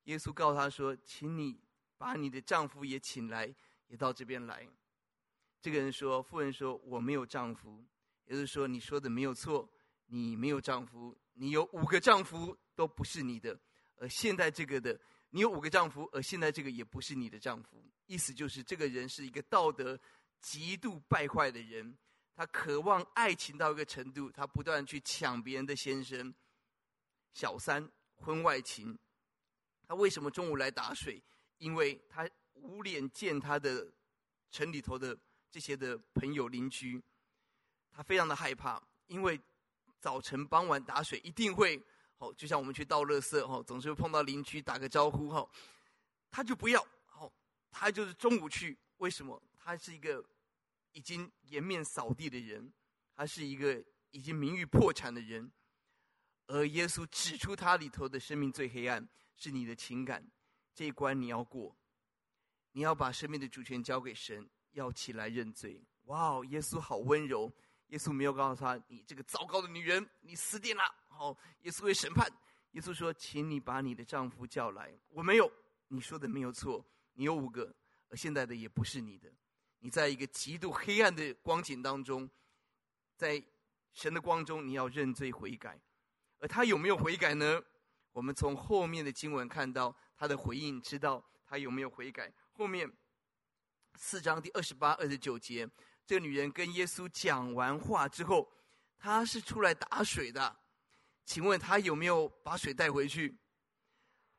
[0.05, 1.59] 耶稣告诉他说：“请你
[1.97, 3.53] 把你的丈夫也请来，
[3.87, 4.67] 也到这边来。”
[5.61, 7.85] 这个人说：“妇人说，我没有丈夫。”
[8.27, 9.69] 耶稣说：“你说的没有错，
[10.07, 13.57] 你没有丈夫。”你有五个丈夫都不是你的，
[13.95, 14.99] 而现在这个的，
[15.29, 17.81] 你有五个丈夫，而现在这个也不是你的丈夫。
[18.05, 19.97] 意思就是，这个人是一个道德
[20.41, 21.97] 极度败坏的人，
[22.41, 26.33] 他渴望爱情到一个程度，他不断去抢别人的先生，
[27.35, 28.97] 小三、婚外情。
[29.87, 31.21] 他为什么中午来打水？
[31.59, 33.87] 因为他无脸见他的
[34.49, 35.15] 城里头的
[35.51, 36.99] 这些的朋友邻居，
[37.91, 39.39] 他非常的害怕，因为。
[39.99, 41.79] 早晨、傍晚打水一定会，
[42.17, 45.47] 哦，就像我们去倒垃圾，哦，总是会碰到邻居打个招呼，哈，
[46.31, 46.81] 他就不要，
[47.19, 47.31] 哦，
[47.69, 49.39] 他就是中午去，为什么？
[49.59, 50.25] 他是一个
[50.93, 52.73] 已经颜面扫地的人，
[53.15, 55.51] 他是一个已经名誉破产的人，
[56.47, 60.29] 而耶稣指出他里头的生命最黑暗是你的情感，
[60.73, 61.75] 这一关你要过，
[62.71, 65.83] 你要把生命的主权交给神，要起来认罪。
[66.05, 67.53] 哇哦，耶稣好温柔。
[67.87, 72.25] 耶稣没有告诉他：“你这个糟糕的女人，你死定了。”好，耶稣会审判。
[72.71, 75.51] 耶稣说：“请你把你的丈夫叫来。”我没有，
[75.89, 76.85] 你说的没有错。
[77.15, 77.75] 你有五个，
[78.07, 79.29] 而现在的也不是你的。
[79.81, 82.29] 你在一个极度黑暗的光景当中，
[83.17, 83.43] 在
[83.91, 85.79] 神的光中，你要认罪悔改。
[86.39, 87.61] 而他有没有悔改呢？
[88.11, 92.31] 我们从后面的经文看到他的回应，知道他有没有悔改。
[92.51, 92.91] 后面
[93.95, 95.67] 四章第二十八、二十九节。
[96.05, 98.51] 这个女人跟耶稣讲完话之后，
[98.97, 100.59] 她是出来打水的，
[101.25, 103.37] 请问她有没有把水带回去？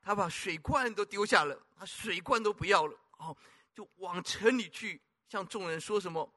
[0.00, 3.36] 她把水罐都丢下了，她水罐都不要了，哦，
[3.72, 5.00] 就往城里去，
[5.32, 6.30] 向众人说什么？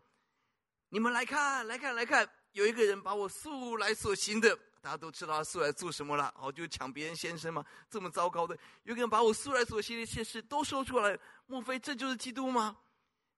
[0.88, 12.78] 你们来看，来看，来看，有一个人把我素来所行的，大家都知道他素来做什么了，哦，就抢别人先生嘛，这么糟糕的，有个人把我素来所行的一切事都说出来，莫非这就是基督吗？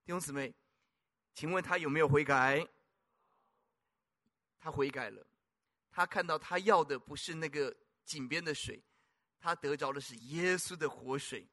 [0.05, 0.53] 弟兄姊妹。
[1.33, 2.67] 请问他有没有悔改？
[4.59, 5.25] 他悔改了，
[5.89, 8.79] 他看到他要的不是那个井边的水，
[9.39, 11.47] 他得着的是耶稣的活水，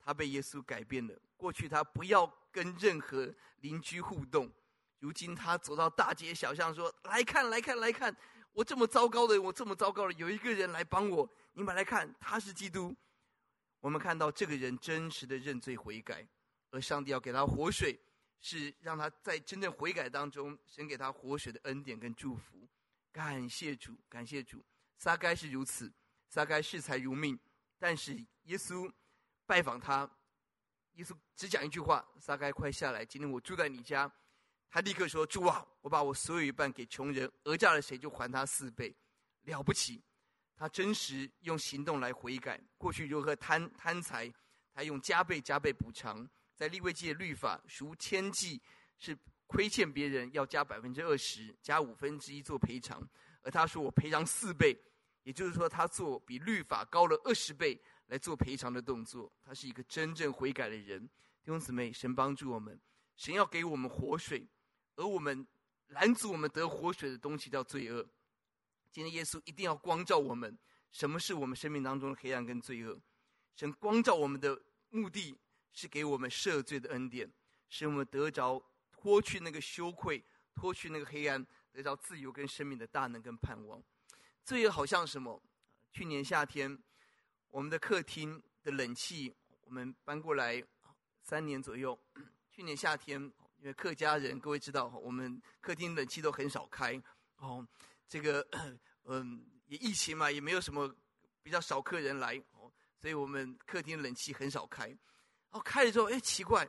[0.00, 1.16] 他被耶稣改变了。
[1.44, 3.30] 过去他不要跟任何
[3.60, 4.50] 邻居互动，
[4.98, 8.16] 如今他走到大街小巷说：“来看，来看，来看，
[8.54, 12.96] 我这么糟糕的，我这么糟糕的，有一个人来帮我，你们来看，他是基督。”
[13.80, 16.26] 我们看到这个人真实的认罪悔改，
[16.70, 18.00] 而上帝要给他活水。
[18.40, 22.66] 是让他在真正悔改当中，神给他活水的恩典跟祝福。
[23.12, 24.64] 感谢主，感谢主。
[24.96, 25.92] 撒该是如此，
[26.30, 27.38] 撒该视财如命，
[27.78, 28.14] 但是
[28.44, 28.90] 耶稣
[29.44, 30.10] 拜访他，
[30.94, 34.10] 耶稣只讲一句话：“撒该快下来，今天我住在你家。”
[34.70, 38.94] 他立刻说：“主啊，我把我所有一半给穷人，讹诈了谁就还他四倍，
[39.42, 40.02] 了不起。”
[40.56, 44.32] 他真实用行动来悔改，过去如何贪贪财，
[44.72, 46.28] 他用加倍加倍补偿。
[46.54, 48.62] 在利未记的律法，赎愆祭
[48.98, 49.18] 是
[49.48, 53.02] 亏欠别人要加百分之二十，加五分之一做赔偿。
[53.42, 54.80] 而他说我赔偿四倍，
[55.24, 59.30] 也就是说他做比律法高了二十倍来做赔偿的动作。
[59.44, 61.04] 他是一个真正悔改的人。
[61.06, 62.80] 弟兄姊妹，神帮助我们，
[63.16, 64.46] 神要给我们活水，
[64.96, 65.46] 而我们
[65.88, 68.06] 拦阻我们得活水的东西叫罪恶。
[68.90, 70.58] 今天耶稣一定要光照我们，
[70.90, 73.00] 什么是我们生命当中的黑暗跟罪恶？
[73.54, 75.36] 神光照我们的目的。
[75.76, 77.28] 是给我们赦罪的恩典，
[77.68, 80.22] 使我们得着脱去那个羞愧，
[80.54, 83.82] 脱去那个黑暗，得着自由跟生命的大能跟盼望。
[84.44, 85.42] 罪恶好像什么？
[85.90, 86.78] 去年夏天，
[87.54, 90.60] 我们的客厅的冷气我们搬过来
[91.22, 91.96] 三年左右，
[92.50, 93.22] 去年夏天，
[93.58, 97.00] 因为客家人，各位知道，我们客厅冷气都很少开。
[97.36, 97.64] 哦，
[98.08, 98.44] 这个
[99.06, 100.92] 嗯，也疫情嘛，也没有什么
[101.44, 104.92] 比较少客人来，哦，所以我们客厅冷气很少开。
[105.50, 106.68] 哦，开了之后，哎，奇怪，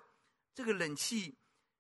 [0.54, 1.36] 这个冷气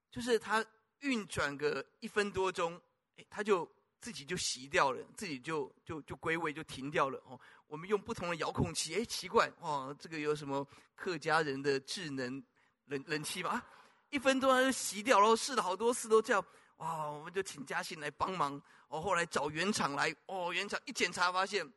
[0.09, 0.65] 就是它
[1.01, 2.81] 运转个一分多钟，
[3.17, 7.21] 哎，它就自己就熄掉了，自己就就就归位就停掉了。
[7.27, 12.43] 哦，我们用不同的遥控器，哎，奇怪，哇，这个有什么客家人的智能
[12.85, 13.49] 冷冷气吗？
[13.51, 13.65] 啊，
[14.09, 16.45] 一分钟它就熄掉，然后试了好多次都这样。
[16.77, 18.61] 哇，我们就请嘉信来帮忙。
[18.87, 21.69] 哦，后来找原厂来，哦，原厂一检查发现，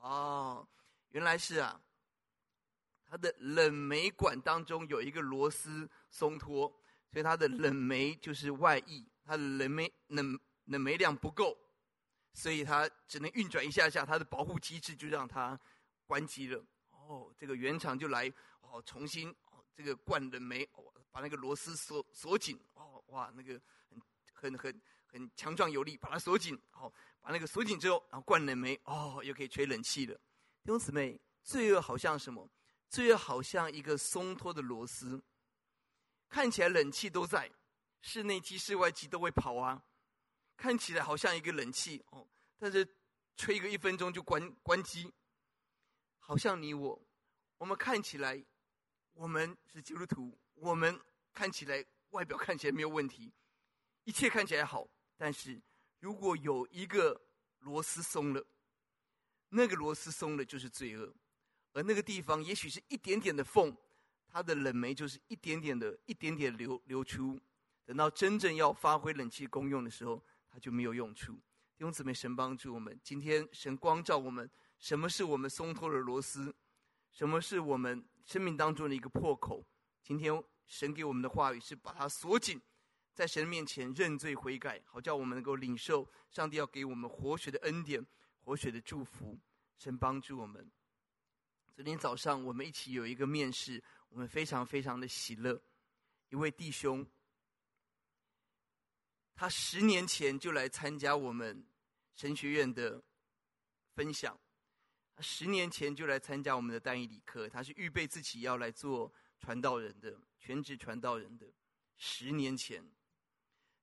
[0.00, 0.66] 哦，
[1.10, 1.80] 原来是啊。
[3.04, 6.66] 它的冷媒管当中有一个螺丝松脱，
[7.10, 11.54] 所以它的冷媒就是外溢，它的冷媒冷冷媒量不够，
[12.32, 15.58] 所以它只能运转一下下，它的保护机制就让它
[16.06, 16.64] 关机了。
[16.90, 22.58] 哦，这个原厂就来哦，重新哦这个灌冷媒，哦，把那个螺丝锁锁紧。
[22.74, 23.60] 哦，哇，那个
[24.32, 26.58] 很很很很强壮有力，把它锁紧。
[26.70, 30.14] 好，把那个锁紧之后，然后灌冷媒，哦，又可以吹冷气了。
[30.14, 32.48] 弟兄姊妹，罪恶好像什么？
[32.88, 35.22] 罪恶好像一个松脱的螺丝，
[36.28, 37.50] 看起来冷气都在，
[38.02, 39.82] 室内机、室外机都会跑啊，
[40.56, 42.26] 看起来好像一个冷气哦，
[42.58, 42.86] 但是
[43.36, 45.12] 吹个一分钟就关关机，
[46.18, 47.00] 好像你我，
[47.58, 48.44] 我们看起来
[49.12, 50.98] 我们是基督徒，我们
[51.32, 53.32] 看起来外表看起来没有问题，
[54.04, 55.60] 一切看起来好，但是
[55.98, 57.20] 如果有一个
[57.60, 58.44] 螺丝松了，
[59.48, 61.14] 那个螺丝松了就是罪恶。
[61.74, 63.74] 而那个地方也许是一点点的缝，
[64.28, 67.40] 它的冷媒就是一点点的、一点点流流出。
[67.84, 70.22] 等到真正要发挥冷气功用的时候，
[70.52, 71.32] 它就没有用处。
[71.32, 73.00] 弟兄姊妹，神帮助我们。
[73.02, 74.48] 今天神光照我们，
[74.78, 76.54] 什么是我们松脱的螺丝？
[77.10, 79.64] 什么是我们生命当中的一个破口？
[80.02, 80.32] 今天
[80.66, 82.60] 神给我们的话语是把它锁紧，
[83.14, 88.04] 在神面前认罪悔改，好叫我们能够领受上帝要给我们活水的恩典、
[88.44, 89.38] 活水的祝福。
[89.78, 90.70] 神帮助我们。
[91.74, 95.60] 昨天早上我们一起有一个面试，我们非常非常的喜乐。
[96.28, 97.04] 一位弟兄，
[99.34, 101.64] 他十年前就来参加我们
[102.14, 103.02] 神学院的
[103.94, 104.38] 分享，
[105.14, 111.46] 他十年前就来参加我们的单一理课，他是预备自己要来做传道人的全职传道人的。
[111.96, 112.84] 十年前，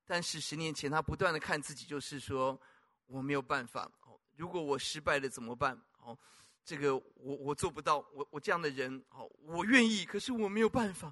[0.06, 2.60] 但是十年前他不断的看自己，就是说
[3.08, 3.92] 我没有办法。
[4.36, 5.82] 如果我失败了怎么办？
[6.00, 6.18] 哦。
[6.66, 11.12] 这个我我做不到，我我这样的人，哦，我愿意，可是我没有办法，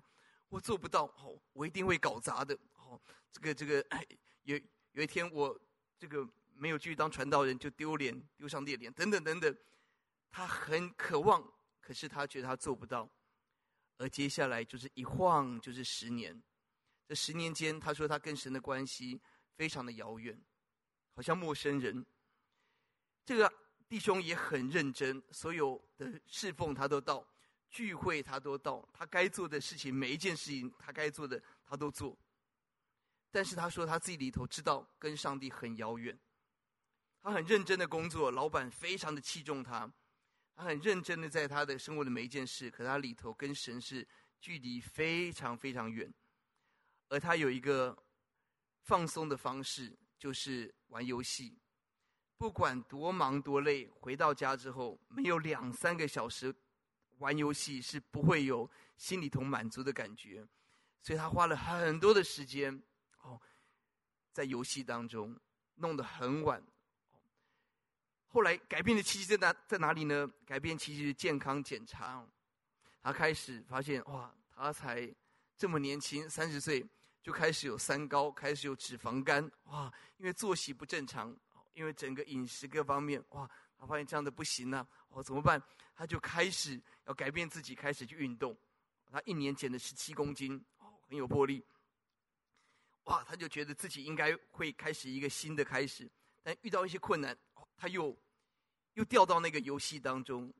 [0.49, 3.83] 我做不到，哦，我一定会搞砸的，哦，这个这个，
[4.47, 4.59] 有
[4.93, 5.59] 有一天我
[5.97, 9.57] 这个没有继续当传道人，就丢脸，丢上帝的脸，等等等等，
[10.29, 11.45] 他很渴望，
[11.79, 13.09] 可是他觉得他做不到，
[13.97, 16.41] 而接下来就是一晃就是十年，
[17.07, 19.21] 这十年间，他说他跟神的关系
[19.55, 20.39] 非常的遥远，
[21.13, 22.05] 好像陌生人，
[23.25, 23.53] 这个。
[23.89, 27.25] 弟兄也很认真，所有的侍奉他都到，
[27.69, 32.13] 聚会他都到，他该做的事情，每一件事情他该做的他都做。
[33.32, 36.17] 但是他说他自己里头知道跟上帝很遥远，
[37.21, 39.91] 他很认真的工作，老板非常的器重他，
[40.55, 44.07] 他很认真的在他的生活的每一件事，可他里头跟神是
[44.39, 46.11] 距离非常非常远，
[47.09, 47.97] 而他有一个
[48.82, 51.57] 放松的方式，就是玩游戏。
[52.38, 56.53] 不管多忙多累，回到家之后没有两三个小时
[57.17, 60.47] 玩游戏是不会有心里头满足的感觉，
[61.01, 62.80] 所以他花了很多的时间，
[64.38, 65.35] 在游戏当中
[65.73, 66.63] 弄得很晚。
[68.27, 70.29] 后来改变的契机在哪在哪里呢？
[70.45, 72.23] 改变契机是健康检查，
[73.01, 75.11] 他开始发现哇，他才
[75.57, 76.85] 这么年轻，三十岁
[77.23, 81.35] 就开始有三高，开始有脂肪肝哇，因为作息不正常。
[81.73, 85.59] 因为整个饮食各方面，哇，他发现这样的不行了，啊，哦，怎么办？
[85.95, 88.55] 他就开始要改变自己，开始去运动。
[89.11, 91.63] 他一年减了十七公斤，哦，很有魄力。
[93.07, 96.09] 哇，他就觉得自己应该会开始一个新的开始，
[96.41, 97.37] 但遇到一些困难，
[97.75, 98.17] 他又
[98.93, 100.53] 又掉到那个游戏当中，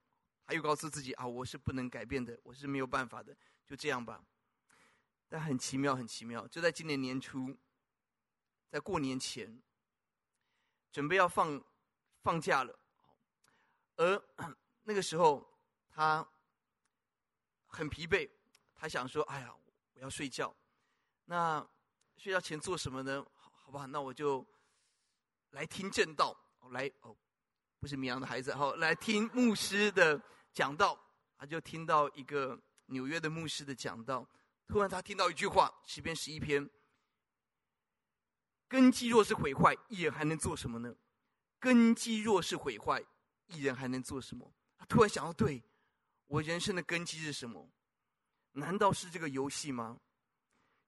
[0.46, 3.34] 他又告诉自己啊，我是不能改变的，我是没有办法的，
[3.66, 4.22] 就这样吧。
[5.30, 7.58] 但很奇妙，很奇妙，就在今年年初，
[8.70, 9.62] 在过年前。
[10.90, 11.64] 准备要放
[12.24, 12.80] 放假了，
[13.98, 14.24] 而
[14.82, 15.48] 那个时候
[15.92, 16.28] 他
[17.68, 18.28] 很疲惫，
[18.74, 19.54] 他想说：“哎呀，
[19.94, 20.56] 我要睡觉。”
[21.26, 21.64] 那
[22.18, 23.24] 睡觉前做什么呢？
[23.36, 24.46] 好，好吧，那我就
[25.52, 26.36] 来听正道，
[26.72, 27.16] 来哦，
[27.80, 31.00] 不是绵羊的孩子，好来听牧师的讲道。
[31.40, 34.28] 他就听到一个纽约的牧师的讲道，
[34.68, 36.68] 突然他听到一句话，十篇十一篇：
[38.68, 40.96] 根基若是毁坏，义人还能做什么呢？
[41.60, 43.06] 根基若是毁坏，
[43.46, 44.52] 义人还能做什么？
[44.80, 45.64] 他突然想到，对，
[46.26, 47.70] 我人生的根基是什么？
[48.54, 50.00] 难道是这个游戏吗？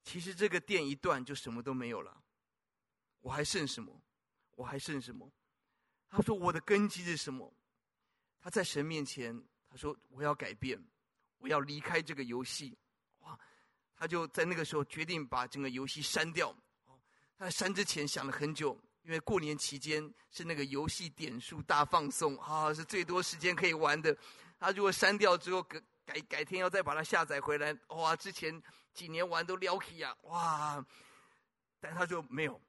[0.10, 2.20] 其实这个电一断就什么都没有了，
[3.22, 4.02] 我还剩什么？
[4.56, 5.32] 我还剩什么？
[6.10, 7.54] 他说：“我的根基是什么？”
[8.42, 9.40] 他在神面前，
[9.70, 10.84] 他说：“我要改变，
[11.38, 12.76] 我要离开这个游戏。”
[13.22, 13.40] 哇！
[13.96, 16.56] 他就在那个时候决定把整个游戏删掉。
[17.38, 24.18] 他删之前想了很久，因为过年期间是那个游戏点数大放送啊，是最多时间可以玩的。
[24.58, 25.80] 他如果删掉之后改
[26.10, 28.16] 改改天要再把它下载回来，哇！
[28.16, 28.60] 之前
[28.96, 30.84] 几年玩都撩起呀，哇！
[31.80, 32.60] 但他说没有，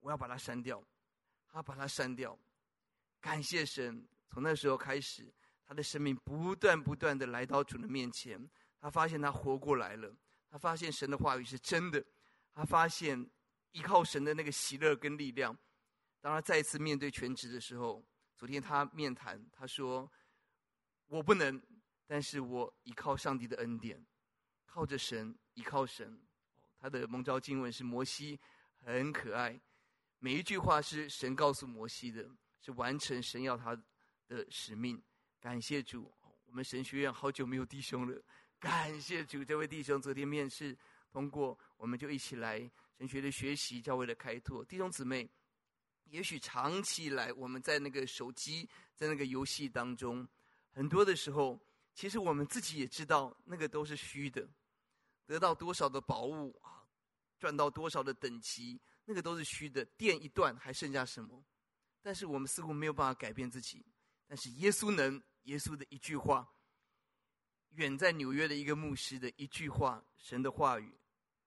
[0.00, 0.82] 我要把它删掉。
[1.46, 2.36] 他把它删掉。
[3.20, 5.32] 感谢神，从那时候开始，
[5.64, 8.50] 他的生命不断不断的来到主的面前。
[8.80, 10.12] 他发现他活过来了，
[10.50, 12.04] 他发现神的话语是真的，
[12.52, 13.30] 他发现
[13.70, 15.56] 依靠神的那个喜乐跟力量。
[16.20, 18.04] 当他再次面对全职的时候，
[18.34, 20.10] 昨天他面谈，他说
[21.06, 21.62] ：“我不能，
[22.06, 24.04] 但是我依靠上帝的恩典，
[24.66, 26.20] 靠着神，依靠神。”
[26.78, 28.40] 他的蒙召经文是摩西，
[28.84, 29.60] 很可爱，
[30.18, 32.28] 每一句话是神告诉摩西的。
[32.64, 33.74] 是完成神要他
[34.28, 35.02] 的使命，
[35.40, 36.08] 感谢主。
[36.44, 38.22] 我们神学院好久没有弟兄了，
[38.60, 39.44] 感谢主。
[39.44, 40.78] 这位弟兄昨天面试
[41.10, 44.64] 通过，我们就一起来神学的学习，教会的开拓。
[44.64, 45.28] 弟兄姊妹，
[46.04, 50.24] 也许长期以来我们在那个手机，在那个游戏当中，
[50.70, 51.60] 很多的时候，
[51.94, 54.48] 其实我们自己也知道，那个都是虚的。
[55.26, 56.84] 得到多少的宝物啊，
[57.38, 59.84] 赚到多少的等级，那个都是虚的。
[59.96, 61.44] 电一断，还剩下什么？
[62.02, 63.86] 但是我们似乎没有办法改变自己，
[64.26, 66.52] 但是耶稣能，耶稣的一句话，
[67.70, 70.92] 远在纽约的一个牧师的一句话，神的话语，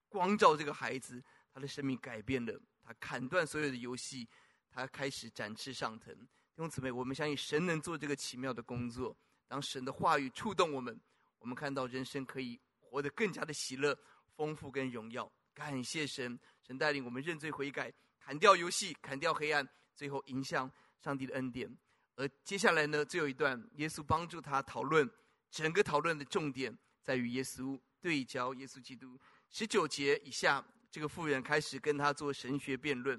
[0.08, 1.22] 光照这个孩子，
[1.54, 4.28] 他的生命改变了，他砍断所有的游戏，
[4.70, 6.16] 他开始展翅上腾。
[6.16, 9.18] 弟兄姊妹，我们相信神能做这个奇妙的工作。
[9.48, 11.00] 当神的话语触动我们，
[11.40, 13.98] 我们看到人生可以活得更加的喜乐、
[14.36, 15.32] 丰富跟荣耀。
[15.54, 19.68] 感谢神，神带领我们认罪悔改，砍掉游戏，砍掉黑暗。
[19.96, 20.70] 最后迎向
[21.00, 21.74] 上帝的恩典，
[22.16, 25.10] 而接下来呢，最后一段，耶稣帮助他讨论，
[25.50, 29.18] 整个讨论的重点在于耶稣对焦耶稣基督。
[29.50, 33.18] 十九节以下，这个妇人开始跟他做神学辩论。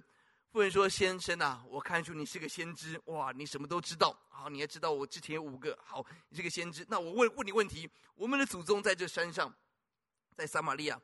[0.56, 4.18] 妇人说：“先生啊，我看出你是个先知，哇，你什么都知道。
[4.30, 6.82] 好，你还知道我之前有五个，好，你是个先知。
[6.88, 9.54] 那我问问你问题：我们的祖宗在这山上，
[10.34, 10.98] 在撒玛利亚，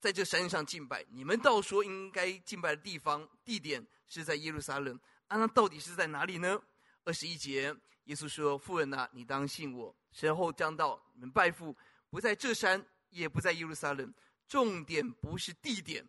[0.00, 4.98] 在这山上敬拜，你们倒说应该敬拜的地方地点是在耶路撒冷。”
[5.28, 6.60] 啊，那到底是在哪里呢？
[7.04, 7.72] 二十一节，
[8.06, 11.72] 耶稣说：“妇人呐，你当信我，时候将到，你们拜父
[12.10, 14.12] 不在这山，也不在耶路撒冷。
[14.48, 16.04] 重点不是地点，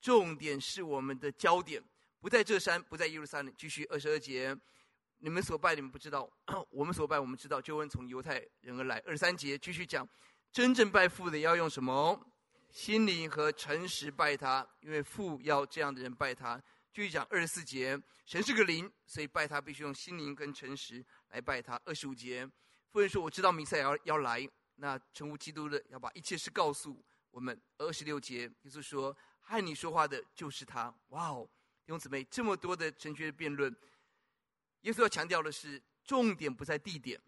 [0.00, 1.84] 重点是我们的焦点，
[2.20, 4.56] 不在这山，不在耶路撒冷。”继续二十二节，
[5.18, 6.30] 你们所拜，你们不知道；
[6.70, 7.60] 我们所拜，我们知道。
[7.60, 9.02] 救恩从犹太人而来。
[9.06, 10.08] 二十三节继续讲，
[10.52, 12.26] 真正拜父的要用什么？
[12.70, 16.56] 心灵和诚实拜他，因为父要这样的人拜他。
[16.92, 21.80] 继续讲二十四节，神是个灵，所以拜他必须用心灵跟诚实来拜他。
[21.84, 22.48] 二十五节，
[22.90, 31.48] 妇人说：“我知道弥赛要要来，那称呼基督的要把一切事告诉我们。”二十六节，耶稣说：“和你说话的就是他。”哇哦，
[31.90, 33.74] 弟兄姊妹，这么多的神学辩论，
[34.82, 37.20] 耶稣要强调的是，重点不在地点，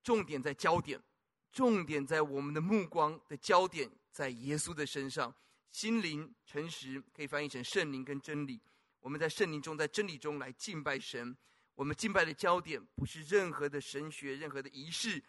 [0.00, 1.02] 重点在焦点，
[1.50, 5.34] 重点在我们的目光的焦点在耶稣的身上，
[5.72, 8.60] 心灵诚实可以翻译成圣灵跟真理。
[9.00, 11.36] 我们在圣灵中，在真理中来敬拜神。
[11.74, 15.20] 我们敬拜的焦点不是任何的神学、任何的仪式，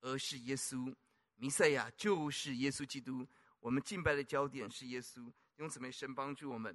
[0.00, 0.90] 而是耶稣。
[1.34, 3.28] 弥赛亚就是耶稣基督。
[3.60, 5.30] 我们敬拜的焦点是耶稣。
[5.56, 6.74] 用姊妹神帮助我们。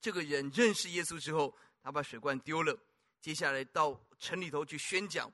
[0.00, 2.76] 这个人认识耶稣之后，他把水罐丢了，
[3.20, 5.32] 接下来到城里头去宣讲。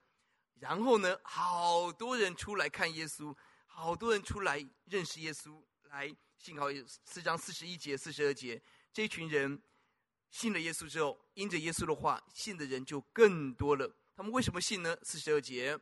[0.58, 3.34] 然后呢，好多人出来看耶稣，
[3.66, 5.62] 好多人出来认识耶稣。
[5.90, 6.66] 来，幸好
[7.04, 8.60] 四章四十一节、四十二节，
[8.92, 9.62] 这群人。
[10.28, 13.90] 信了耶稣之后，因着耶稣的话，信的人就更多了。
[14.14, 14.94] 他们为什么信呢？
[15.02, 15.78] 四十二节，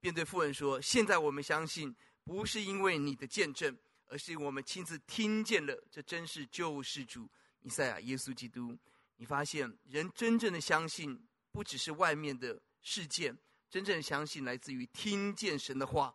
[0.00, 3.76] 便对富人说：“现在我们相信，不是因为你的见证，
[4.06, 7.28] 而是我们亲自听见了，这真是救世主
[7.60, 8.78] 弥赛亚耶稣基督。”
[9.16, 13.36] 你发现，人真正的相信，不只是外面的事件，
[13.68, 16.14] 真正的相信来自于听见神的话，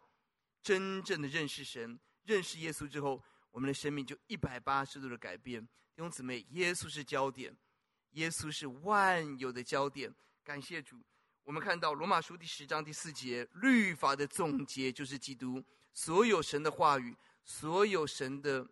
[0.61, 3.21] 真正的认识神，认识耶稣之后，
[3.51, 5.61] 我们的生命就一百八十度的改变。
[5.61, 7.55] 弟兄姊妹，耶稣是焦点。
[8.11, 10.13] 耶稣是万有的焦点，
[10.43, 11.03] 感谢主。
[11.43, 18.65] 我们看到罗马书第十章第四节，律法的总结就是基督，所有神的话语，所有神的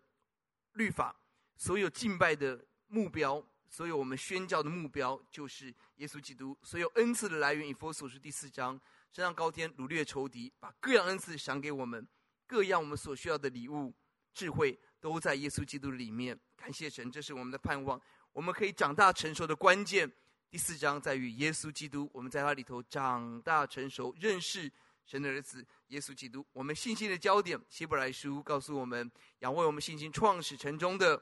[0.72, 1.14] 律法，
[1.56, 6.56] 所有敬拜的目标，所有我们宣教的目标，就是耶稣基督。
[6.62, 8.72] 所有恩赐的来源，以弗所书第四章，
[9.12, 12.06] 升上高天，掳掠仇敌，把各样恩赐赏给我们，
[12.46, 13.94] 各样我们所需要的礼物、
[14.34, 16.38] 智慧，都在耶稣基督里面。
[16.56, 18.00] 感谢神，这是我们的盼望。
[18.32, 20.10] 我们可以长大成熟的关键，
[20.50, 22.10] 第四章在于耶稣基督。
[22.12, 24.70] 我们在他里头长大成熟，认识
[25.04, 26.46] 神的儿子耶稣基督。
[26.52, 31.20] 我们信心的焦点，希伯来书告诉我们，仰望我们信心创始成终的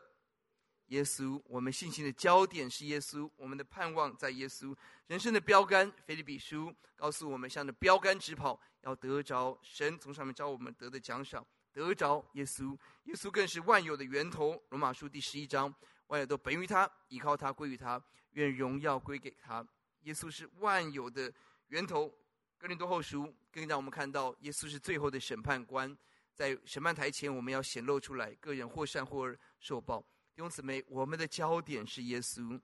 [0.91, 1.43] 耶稣。
[1.47, 4.73] 我们信心的焦点是耶稣，我们的盼望在耶稣。
[5.09, 12.79] 人生的标杆，腓立比书告诉我们，向着标杆直跑，要得着神从上面招我们得的奖赏，得着耶稣。
[13.05, 14.63] 耶稣更是万有的源头。
[14.69, 15.75] 罗马书第十一章。
[16.09, 19.65] 万有都本于他，依靠他，归于他，愿荣耀归给他。
[20.01, 21.33] 耶稣是万有的
[21.69, 22.13] 源头。
[22.59, 25.97] 哥林多后书更让我们看到，耶稣是最后的审判官，
[26.35, 30.05] 在审判台前，我们要显露出来，个人或善或恶受报。
[30.35, 32.61] 弟兄姊妹，我们的焦点是耶稣，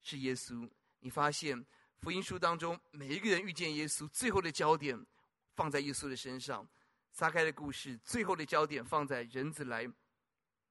[0.00, 0.68] 是耶稣。
[1.00, 1.64] 你发现
[2.00, 5.06] 福音书当中，每一个人遇见耶稣，最后的焦点
[5.54, 6.68] 放在耶稣的身上。
[7.12, 9.90] 撒开的故事，最后的焦点放在人子来。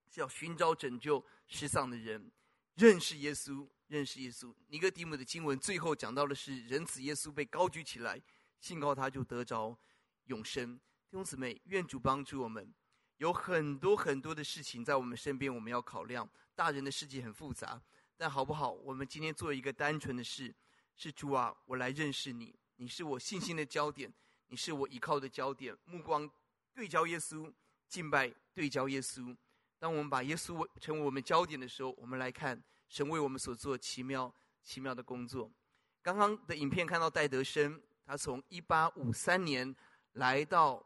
[0.10, 2.30] 是要寻找拯救失丧的人，
[2.76, 4.54] 认识耶稣，认识耶稣。
[4.68, 8.22] 尼哥底母的经文最后讲到的是人子耶稣被高举起来，
[8.60, 9.80] 信靠他就得着
[10.26, 10.76] 永生。
[10.76, 12.74] 弟兄姊妹，愿主帮助我们。
[13.22, 16.28] 有很多很多的事情在我们身边，我们要考量。
[16.56, 17.80] 大人的世界很复杂，
[18.18, 18.72] 但好不好？
[18.72, 20.52] 我们今天做一个单纯的事，
[20.96, 24.12] 是主啊，我来认识你，你是我信心的焦点，
[24.48, 25.78] 你是我依靠的焦点。
[25.86, 26.28] 目光
[26.74, 27.54] 对焦耶稣，
[27.88, 29.38] 敬拜对焦耶稣。
[29.78, 32.60] 当我们把耶稣成为我们焦点的时候，我们来看
[32.90, 35.52] 神为我们所做奇妙奇妙的工作。
[36.02, 39.76] 刚刚的影片看到戴德生，他从一八五三年
[40.14, 40.84] 来到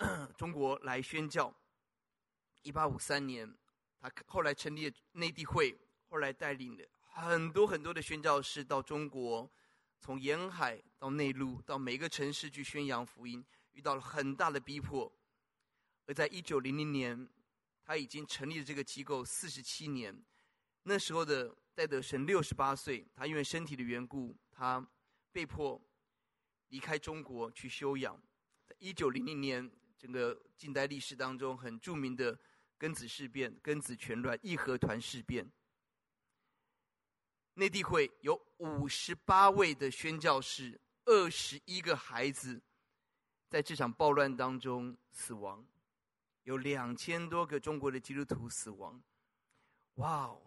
[0.36, 1.54] 中国来宣教。
[2.62, 3.54] 一八五三年，
[3.98, 5.78] 他后来成立了内地会，
[6.08, 9.50] 后来带领了很多很多的宣教士到中国，
[9.98, 15.10] 从沿海到内陆，到每个城市去宣扬福音，遇到了很大的逼迫。
[16.06, 17.28] 而在一九零零年，
[17.84, 20.24] 他已经成立了这个机构四十七年，
[20.82, 24.86] 那时候的戴德生六十八岁，他因为身体的缘故，他
[25.32, 25.80] 被迫
[26.68, 28.20] 离开中国去休养。
[28.66, 29.70] 在一九零零年，
[30.00, 32.36] 整个近代历史当中很著名的
[32.78, 35.46] 庚子事变、庚子拳乱、义和团事变，
[37.52, 42.62] 内地会有五十八位的宣教士，二十一个孩子，
[43.50, 45.66] 在这场暴乱当中死亡。
[46.44, 49.00] 有两千多个中国的基督徒死亡，
[49.96, 50.40] 哇哦！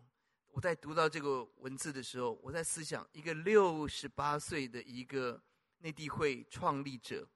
[0.49, 5.41] 我在读到这个文字的时候，我在思想，一个六十八岁的一个
[5.77, 7.29] 内地会创立者，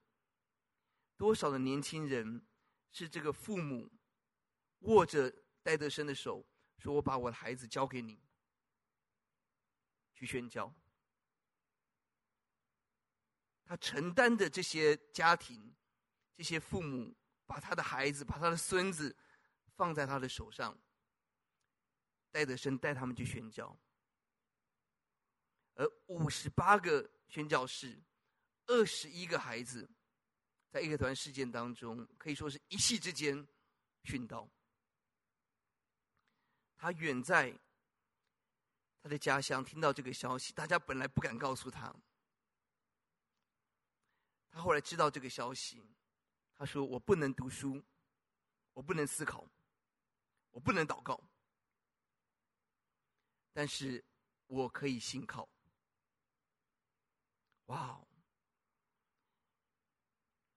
[1.18, 2.46] 多少的年轻人
[2.90, 3.90] 是这个父母
[4.78, 5.30] 握着
[5.62, 6.42] 戴德生的手，
[6.78, 8.18] 说我把我的孩子交给你
[10.14, 10.74] 去宣教，
[13.66, 15.74] 他承担的这些家庭，
[16.34, 17.14] 这些父母。
[17.48, 19.16] 把他的孩子，把他的孙子
[19.74, 20.78] 放在他的手上，
[22.30, 23.74] 戴德生带他们去宣教，
[25.76, 27.98] 而五十八个宣教士，
[28.66, 29.88] 二十一个孩子，
[30.70, 33.46] 在义和团事件当中，可以说是一夕之间
[34.04, 34.48] 殉道。
[36.76, 37.58] 他远在
[39.02, 41.94] 他的家乡，听到这个消息，大家本来不敢告诉他，
[44.50, 45.82] 他后来知道这个消息。
[46.54, 47.80] 他说：“我不能读书，
[48.72, 49.48] 我不能思考，
[50.50, 51.22] 我不能祷告，
[53.52, 54.04] 但是
[54.48, 55.48] 我可以信靠。”
[57.66, 58.00] 哇！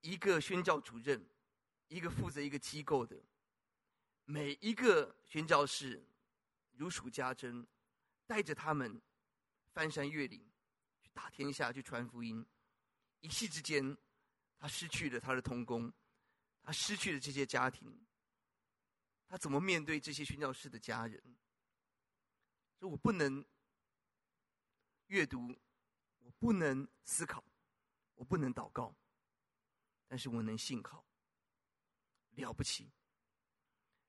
[0.02, 1.26] 一个宣教主任，
[1.88, 3.22] 一个负责一个机构的，
[4.26, 6.06] 每一个宣教士
[6.72, 7.66] 如数家珍，
[8.28, 9.02] 带着他们
[9.74, 10.52] 翻山越岭，
[11.02, 12.46] 去打天下，去传福音，
[13.22, 13.98] 一夕之间。
[14.64, 15.92] 他失去了他的童工，
[16.62, 18.06] 他失去了这些家庭，
[19.28, 21.20] 他怎么面对这些宣教士的家人？
[22.80, 23.44] 说我不能
[25.08, 25.60] 阅读，
[26.20, 27.44] 我不能思考，
[28.14, 28.96] 我不能祷告，
[30.12, 31.06] 但是我能信靠，
[32.32, 32.92] 了不起！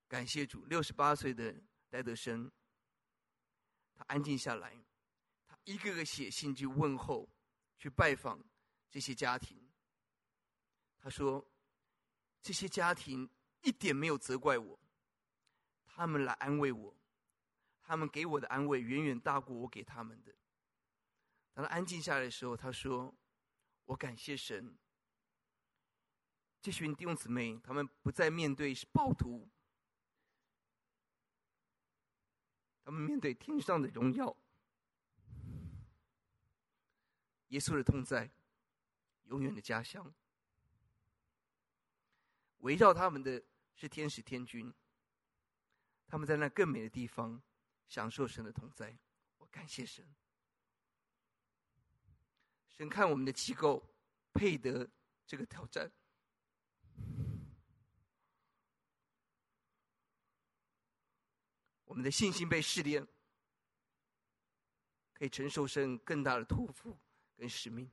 [0.08, 1.54] 感谢主，六十八岁的
[1.88, 2.50] 戴德生，
[3.94, 4.84] 他安静下来，
[5.46, 7.30] 他一个个写信去问候，
[7.78, 8.44] 去拜访
[8.90, 9.70] 这些家庭。
[10.98, 11.48] 他说
[12.42, 13.30] ：“这些家庭
[13.60, 14.80] 一点没有责怪我，
[15.84, 16.96] 他们来安慰我，
[17.80, 20.34] 他们给我的安慰远远大过我给他们的。”
[21.54, 23.14] 当他安静下来的时候，他说
[23.86, 24.76] ：“我感谢神，
[26.62, 29.48] 这群弟兄姊妹，他们不再面对是暴徒，
[32.84, 34.36] 他们面对天上的荣耀，
[37.48, 38.30] 耶稣的同在，
[39.24, 40.14] 永远的家乡。
[42.58, 43.42] 围绕他们的
[43.74, 44.72] 是天使天军，
[46.06, 47.42] 他们在那更美的地方
[47.88, 48.96] 享受神的同在。
[49.38, 50.06] 我感谢神，
[52.68, 53.82] 神看我们的机构
[54.32, 54.88] 配得
[55.26, 55.90] 这个挑战。
[61.84, 63.06] 我们的信心被试炼，
[65.12, 66.98] 可以承受神更大的托付
[67.36, 67.90] 跟使命。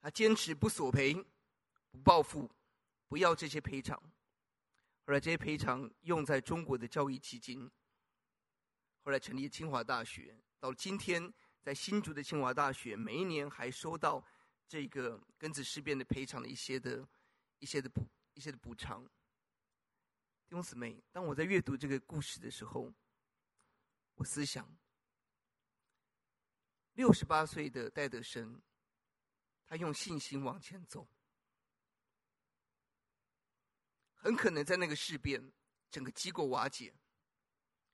[0.00, 1.14] 他坚持不索赔、
[1.90, 2.50] 不报复、
[3.08, 4.00] 不要这些赔偿。
[5.04, 7.68] 后来这些赔偿用在中国的教育基金。
[9.02, 14.24] 后来成立清华大学，到今天在新竹的清华大学，每一年还收到
[14.70, 17.04] 这个庚子事变的赔偿的一些的、
[17.58, 19.04] 一些的补、一些的补偿。
[20.46, 22.94] 弟兄姊妹，当我在阅读这个故事的时候，
[24.14, 24.72] 我思想，
[26.92, 28.62] 六十八岁的戴德生，
[29.66, 31.08] 他用信心往前走，
[34.14, 35.52] 很可能在那个事变，
[35.90, 36.94] 整个机构瓦解，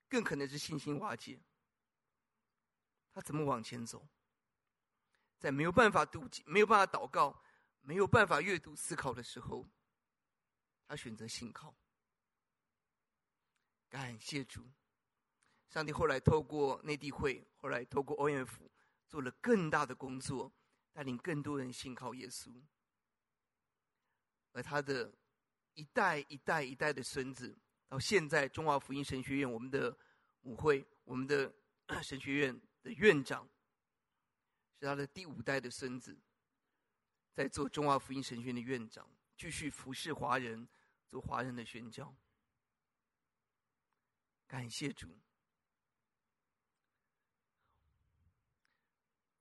[0.07, 1.41] 更可能是信心瓦解。
[3.11, 4.07] 他怎么往前走？
[5.37, 7.41] 在没有办法读经、没有办法祷告、
[7.81, 9.67] 没有办法阅读思考的时候，
[10.87, 11.75] 他选择信靠。
[13.89, 14.69] 感谢主，
[15.69, 18.69] 上帝后来透过内地会，后来透过 OMF
[19.07, 20.53] 做了更大的工作，
[20.91, 22.51] 带领更多人信靠耶稣。
[24.51, 25.13] 而他的
[25.73, 27.57] 一代一代一代的孙子，
[27.87, 29.95] 到现在中华福音神学院，我们的
[30.41, 31.53] 母会，我们的
[32.03, 33.47] 神学院的院长，
[34.79, 36.17] 是他的第五代的孙子，
[37.33, 40.67] 在做中华福音神学院的院长，继续服侍华人，
[41.09, 42.15] 做华人的宣教。
[44.47, 45.07] 感谢主。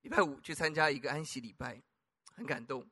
[0.00, 1.82] 礼拜五去参加一个安息礼拜，
[2.32, 2.88] 很感动。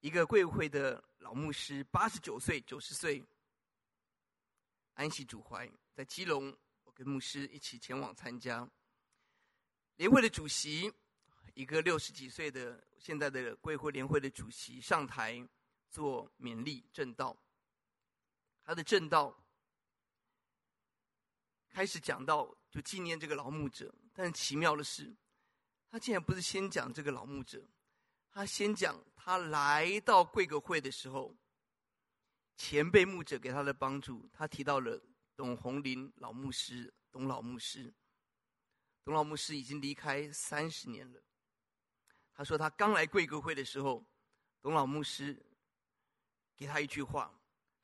[0.00, 3.24] 一个贵会的老牧师，八十九岁、九十岁，
[4.94, 8.70] 安息主怀，在基隆，我跟牧师一起前往参加。
[9.96, 10.92] 联会的主席，
[11.56, 15.42] 一个六十几岁的现在的贵会联会的主席上台
[15.88, 17.34] 做勉励证道，
[18.62, 19.34] 他的证道。
[21.70, 25.16] 开始讲到就纪念这个老牧者，但奇妙的是，
[25.88, 27.66] 他竟然不是先讲这个老牧者，
[28.30, 31.34] 他先讲他来到贵格会的时候，
[32.58, 34.28] 前辈牧者给他的帮助。
[34.30, 35.02] 他提到了
[35.34, 37.94] 董红林老牧师，董老牧师，
[39.04, 41.22] 董老牧师已经离开三十年了。
[42.36, 44.04] 他说他刚来贵格会的时候，
[44.60, 45.36] 董老牧师
[46.54, 47.32] 给他一句话，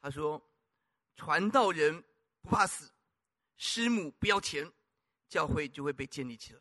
[0.01, 0.41] 他说
[1.17, 2.05] ：“传道人
[2.43, 2.93] 不怕死。”
[3.57, 4.71] 师母不要钱，
[5.29, 6.61] 教会就会被建立起来。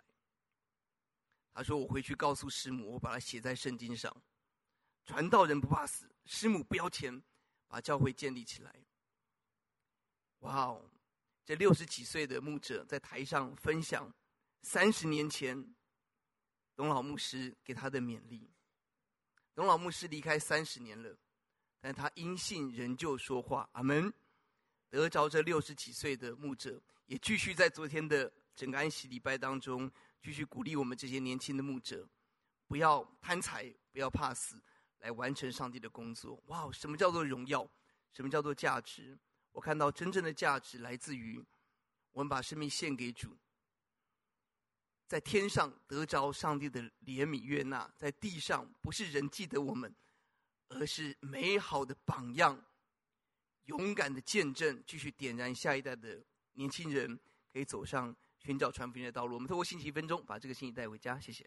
[1.54, 4.16] 他说：“我回去告诉师母，我把它写在圣经上。
[5.04, 7.22] 传道人不怕死，师母不要钱，
[7.68, 8.74] 把教会建立起来。”
[10.40, 10.90] 哇哦！
[11.44, 14.14] 这六十几岁的牧者在台上分享
[14.62, 15.76] 三十年前
[16.82, 18.50] 董老牧师给他的勉励。
[19.54, 21.16] 董老牧师离开三十年了，
[21.80, 23.70] 但他因信仍旧说话。
[23.74, 24.12] 阿门。
[24.90, 29.92] 得着这六十几岁的牧者，也继续在昨天的整个安息礼拜当中，
[30.24, 32.10] 继续鼓励我们这些年轻的牧者，
[32.66, 34.60] 不要贪财，不要怕死，
[35.02, 36.42] 来完成上帝的工作。
[36.48, 37.70] 哇，什么叫做荣耀？
[38.12, 39.16] 什么叫做价值？
[39.52, 41.46] 我看到真正的价值来自于
[42.12, 43.38] 我们把生命献给主，
[45.12, 49.94] 在天上得着上帝的怜悯悦纳，在地上不是人记得我们，
[50.70, 52.58] 而是美好的榜样。
[53.66, 57.20] 勇敢的见证，继续点燃下一代的年轻人，
[57.52, 59.34] 可以走上寻找传福音的道路。
[59.34, 61.20] 我们透过信息一分钟，把这个信息带回家。
[61.20, 61.46] 谢谢。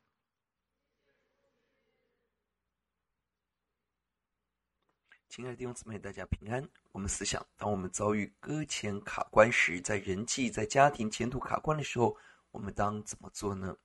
[5.31, 6.69] 亲爱的弟兄姊妹，大家平安。
[6.93, 12.15] 我们思想：当我们遭遇搁浅卡关时，在人际、在家庭前途卡关的时候，
[12.55, 13.77] 我们当怎么做呢？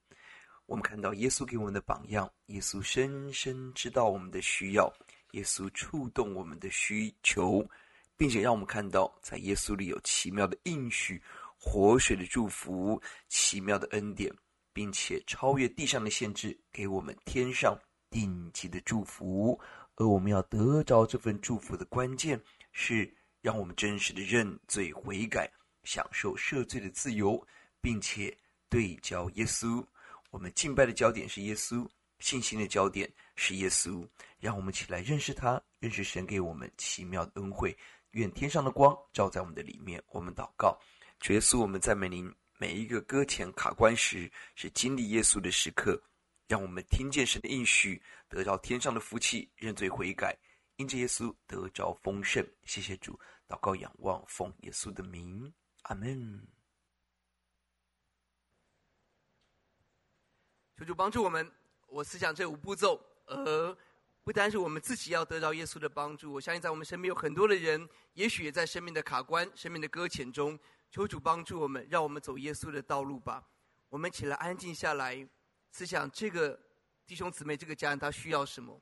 [0.67, 4.93] 我们看到耶稣给我们的榜样，耶稣深深知道我们的需要，
[5.31, 7.67] 耶稣触动我们的需求。
[8.15, 11.21] 并且让我们看到，在耶稣里有奇妙的应许、
[11.57, 14.29] 活水的祝福、奇妙的恩典，
[14.73, 19.57] 并且超越地上的限制，给我们天上顶级的祝福。
[19.95, 22.39] 而我们要得着这份祝福的关键，
[22.73, 23.09] 是
[23.41, 25.49] 让我们真实的认罪悔改，
[25.85, 27.41] 享受赦罪的自由，
[27.79, 28.37] 并且
[28.69, 29.85] 对焦耶稣。
[30.29, 31.87] 我们敬拜的焦点是耶稣，
[32.19, 34.07] 信心的焦点是耶稣。
[34.39, 37.75] 让我们起来认识他，认识神给我们奇妙的恩惠。
[38.11, 40.01] 愿天上的光照在我们的里面。
[40.11, 40.79] 我们祷告，
[41.19, 42.33] 主耶稣，我们赞美您。
[42.57, 46.01] 每一个搁浅卡关时，是经历耶稣的时刻。
[46.47, 50.37] 让我们听见神的应许，得到天上的福气，认罪悔改，
[50.77, 52.45] 因着耶稣得着丰盛。
[52.65, 53.17] 谢谢主，
[53.47, 55.53] 祷告仰望，奉耶稣的名，
[55.83, 56.58] 阿门。
[60.79, 61.51] 求主帮助我们。
[61.87, 63.77] 我思想这五步骤，而
[64.23, 66.31] 不单是我们自己要得到耶稣的帮助。
[66.31, 70.57] 我相信在我们身边有很多的人，也许也在生命的卡关、生命的搁浅中。
[70.89, 73.45] 求主帮助我们，让我们走耶稣的道路吧。
[73.89, 75.27] 我们起来安静下来。
[75.69, 76.57] 思想这个
[77.05, 78.81] 弟兄姊妹，这个家人他需要什么？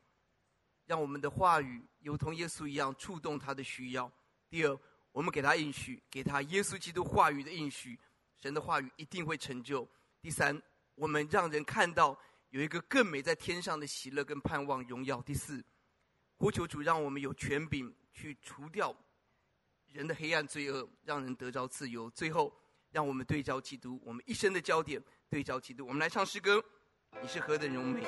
[0.85, 4.11] 让我们的话语如同耶稣一样触动他的需要。
[4.47, 4.79] 第二，
[5.11, 7.99] 我们给他应许，给他耶稣基督话语的应许，
[8.35, 9.89] 神的话语一定会成就。
[10.21, 10.61] 第三，
[10.97, 12.19] 我们让人看到
[12.49, 15.21] 有一个更美在天上的喜乐跟盼望荣耀。
[15.21, 15.63] 第四，
[16.37, 18.95] 呼求主让我们有权柄去除掉
[19.93, 22.09] 人的黑暗罪恶，让人得着自由。
[22.09, 22.51] 最后，
[22.89, 25.85] 让我们对照基督，我们一生的焦点对照基督。
[25.85, 26.63] 我们来唱诗歌。
[27.21, 28.01] 你是何等荣美！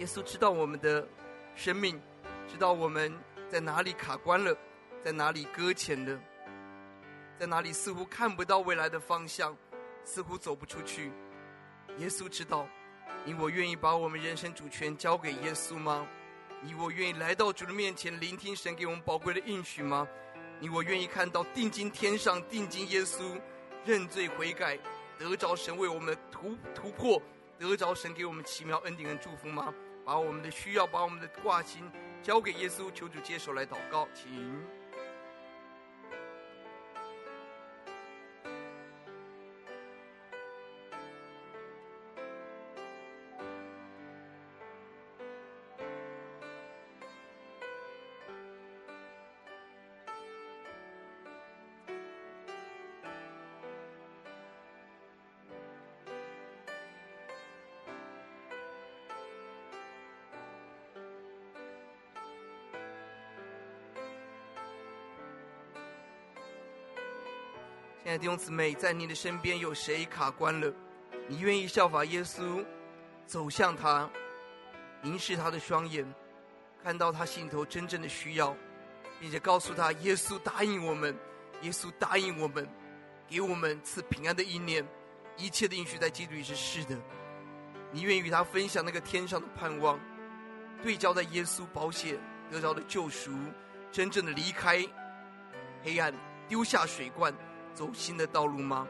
[0.00, 1.06] 耶稣知道我们的
[1.54, 2.00] 生命，
[2.48, 3.12] 知道我们
[3.50, 4.56] 在哪里卡关了，
[5.04, 6.18] 在哪里搁浅了，
[7.38, 9.54] 在哪里似乎看不到未来的方向，
[10.02, 11.12] 似乎走不出去。
[11.98, 12.66] 耶稣知道，
[13.26, 16.06] 你我愿意把我们人生主权交给耶稣吗？
[16.62, 20.08] 你我愿意来到主的面前，聆听神给我们宝贵的应许吗？
[20.60, 23.38] 你我愿意看到定睛天上，定睛耶稣，
[23.84, 24.78] 认罪悔改，
[25.18, 27.20] 得着神为我们突突破。
[27.58, 29.74] 得着神给我们奇妙恩典跟祝福吗？
[30.04, 31.90] 把我们的需要，把我们的挂心
[32.22, 34.79] 交给耶稣，求主接受来祷告，请。
[68.10, 70.72] 爱的弟兄姊妹，在你的身边有谁卡关了？
[71.28, 72.64] 你愿意效法耶稣，
[73.24, 74.10] 走向他，
[75.00, 76.04] 凝视他的双眼，
[76.82, 78.56] 看到他心头真正的需要，
[79.20, 81.16] 并且告诉他：耶稣答应我们，
[81.62, 82.68] 耶稣答应我们，
[83.28, 84.84] 给我们赐平安的意念，
[85.36, 86.98] 一切的应许在基督里是是的。
[87.92, 89.96] 你愿意与他分享那个天上的盼望，
[90.82, 92.18] 对焦在耶稣保险
[92.50, 93.30] 得着的救赎，
[93.92, 94.84] 真正的离开
[95.84, 96.12] 黑暗，
[96.48, 97.32] 丢下水罐，
[97.74, 98.86] 走新的道路吗？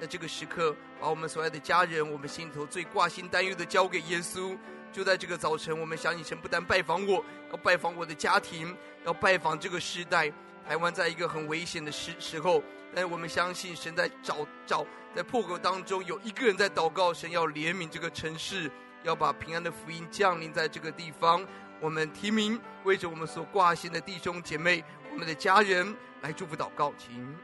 [0.00, 4.56] 在这个时刻，把我们所爱的家人，我们心里头最挂心担忧的交给耶稣。
[4.92, 8.74] 就在这个早晨，我们相信神不但拜访我，要拜访我的家庭，
[9.04, 10.32] 要拜访这个时代。
[10.66, 12.62] 台湾在一个很危险的时时候，
[12.94, 18.70] 但我们相信神在找找，在破口当中有一个人在祷告，神要怜悯这个城市，
[19.02, 21.46] 要把平安的福音降临在这个地方。
[21.80, 27.36] 我们提名为着我们所挂心的弟兄姐妹，我们的家人来祝福祷告，请。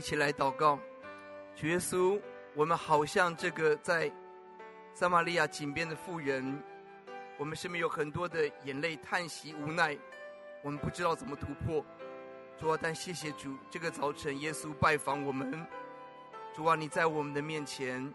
[0.00, 0.78] 一起来祷告，
[1.54, 2.18] 主耶稣，
[2.54, 4.10] 我们好像这个在
[4.94, 6.58] 撒玛利亚井边的妇人，
[7.36, 9.94] 我们身边有很多的眼泪、叹息、无奈，
[10.62, 11.84] 我们不知道怎么突破。
[12.58, 15.66] 主啊，但谢谢主，这个早晨耶稣拜访我们，
[16.56, 18.10] 主啊，你在我们的面前，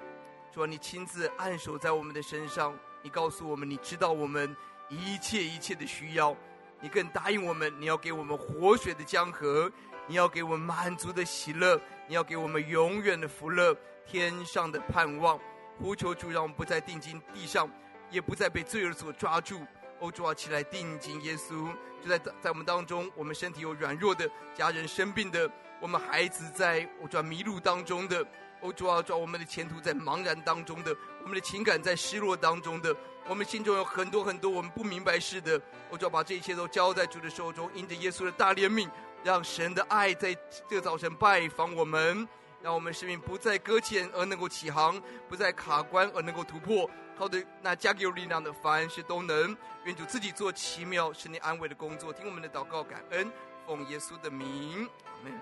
[0.52, 4.58] 主啊，你亲自按手在我们的身上，你告诉我们，你知道我们
[4.90, 6.36] 一切一切的需要，
[6.82, 9.72] 你更答应我们，你要给我们活水的江河。
[10.08, 13.76] 你要给我们满足的喜乐，你要给我们永远的福乐，
[14.06, 15.40] 天上的盼望。
[15.78, 17.70] 呼求主，让我们不再定睛地上，
[18.10, 19.60] 也不再被罪恶所抓住。
[20.00, 21.68] 欧，主啊，起来定睛耶稣，
[22.02, 25.50] 就在在我们当中，我们身体有软弱的，家人生病的，
[25.82, 28.26] 我们孩子在我转迷路当中的。
[28.62, 32.96] 欧，主啊，抓，我们的前途在茫然当中的，我们的情感在失落当中的，
[33.28, 35.60] 我们心中有很多很多我们不明白事的。
[35.90, 38.90] 欧，主啊，把这一切都交在主的手中，因着耶稣的大怜悯。
[39.26, 40.38] 让神的爱在
[40.70, 42.30] 这早晨拜访我们，
[42.62, 46.88] 让我们生命不再搁浅而能够起航，不再卡关而能够突破。
[47.18, 49.58] 靠的那加给有力量的，凡事都能。
[49.86, 53.32] 愿主自己做奇妙使你安慰的工作，听我们的祷告，感恩，
[53.66, 55.34] 奉耶稣的名，阿门。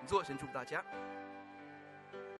[0.00, 0.84] 请坐，神祝福大家。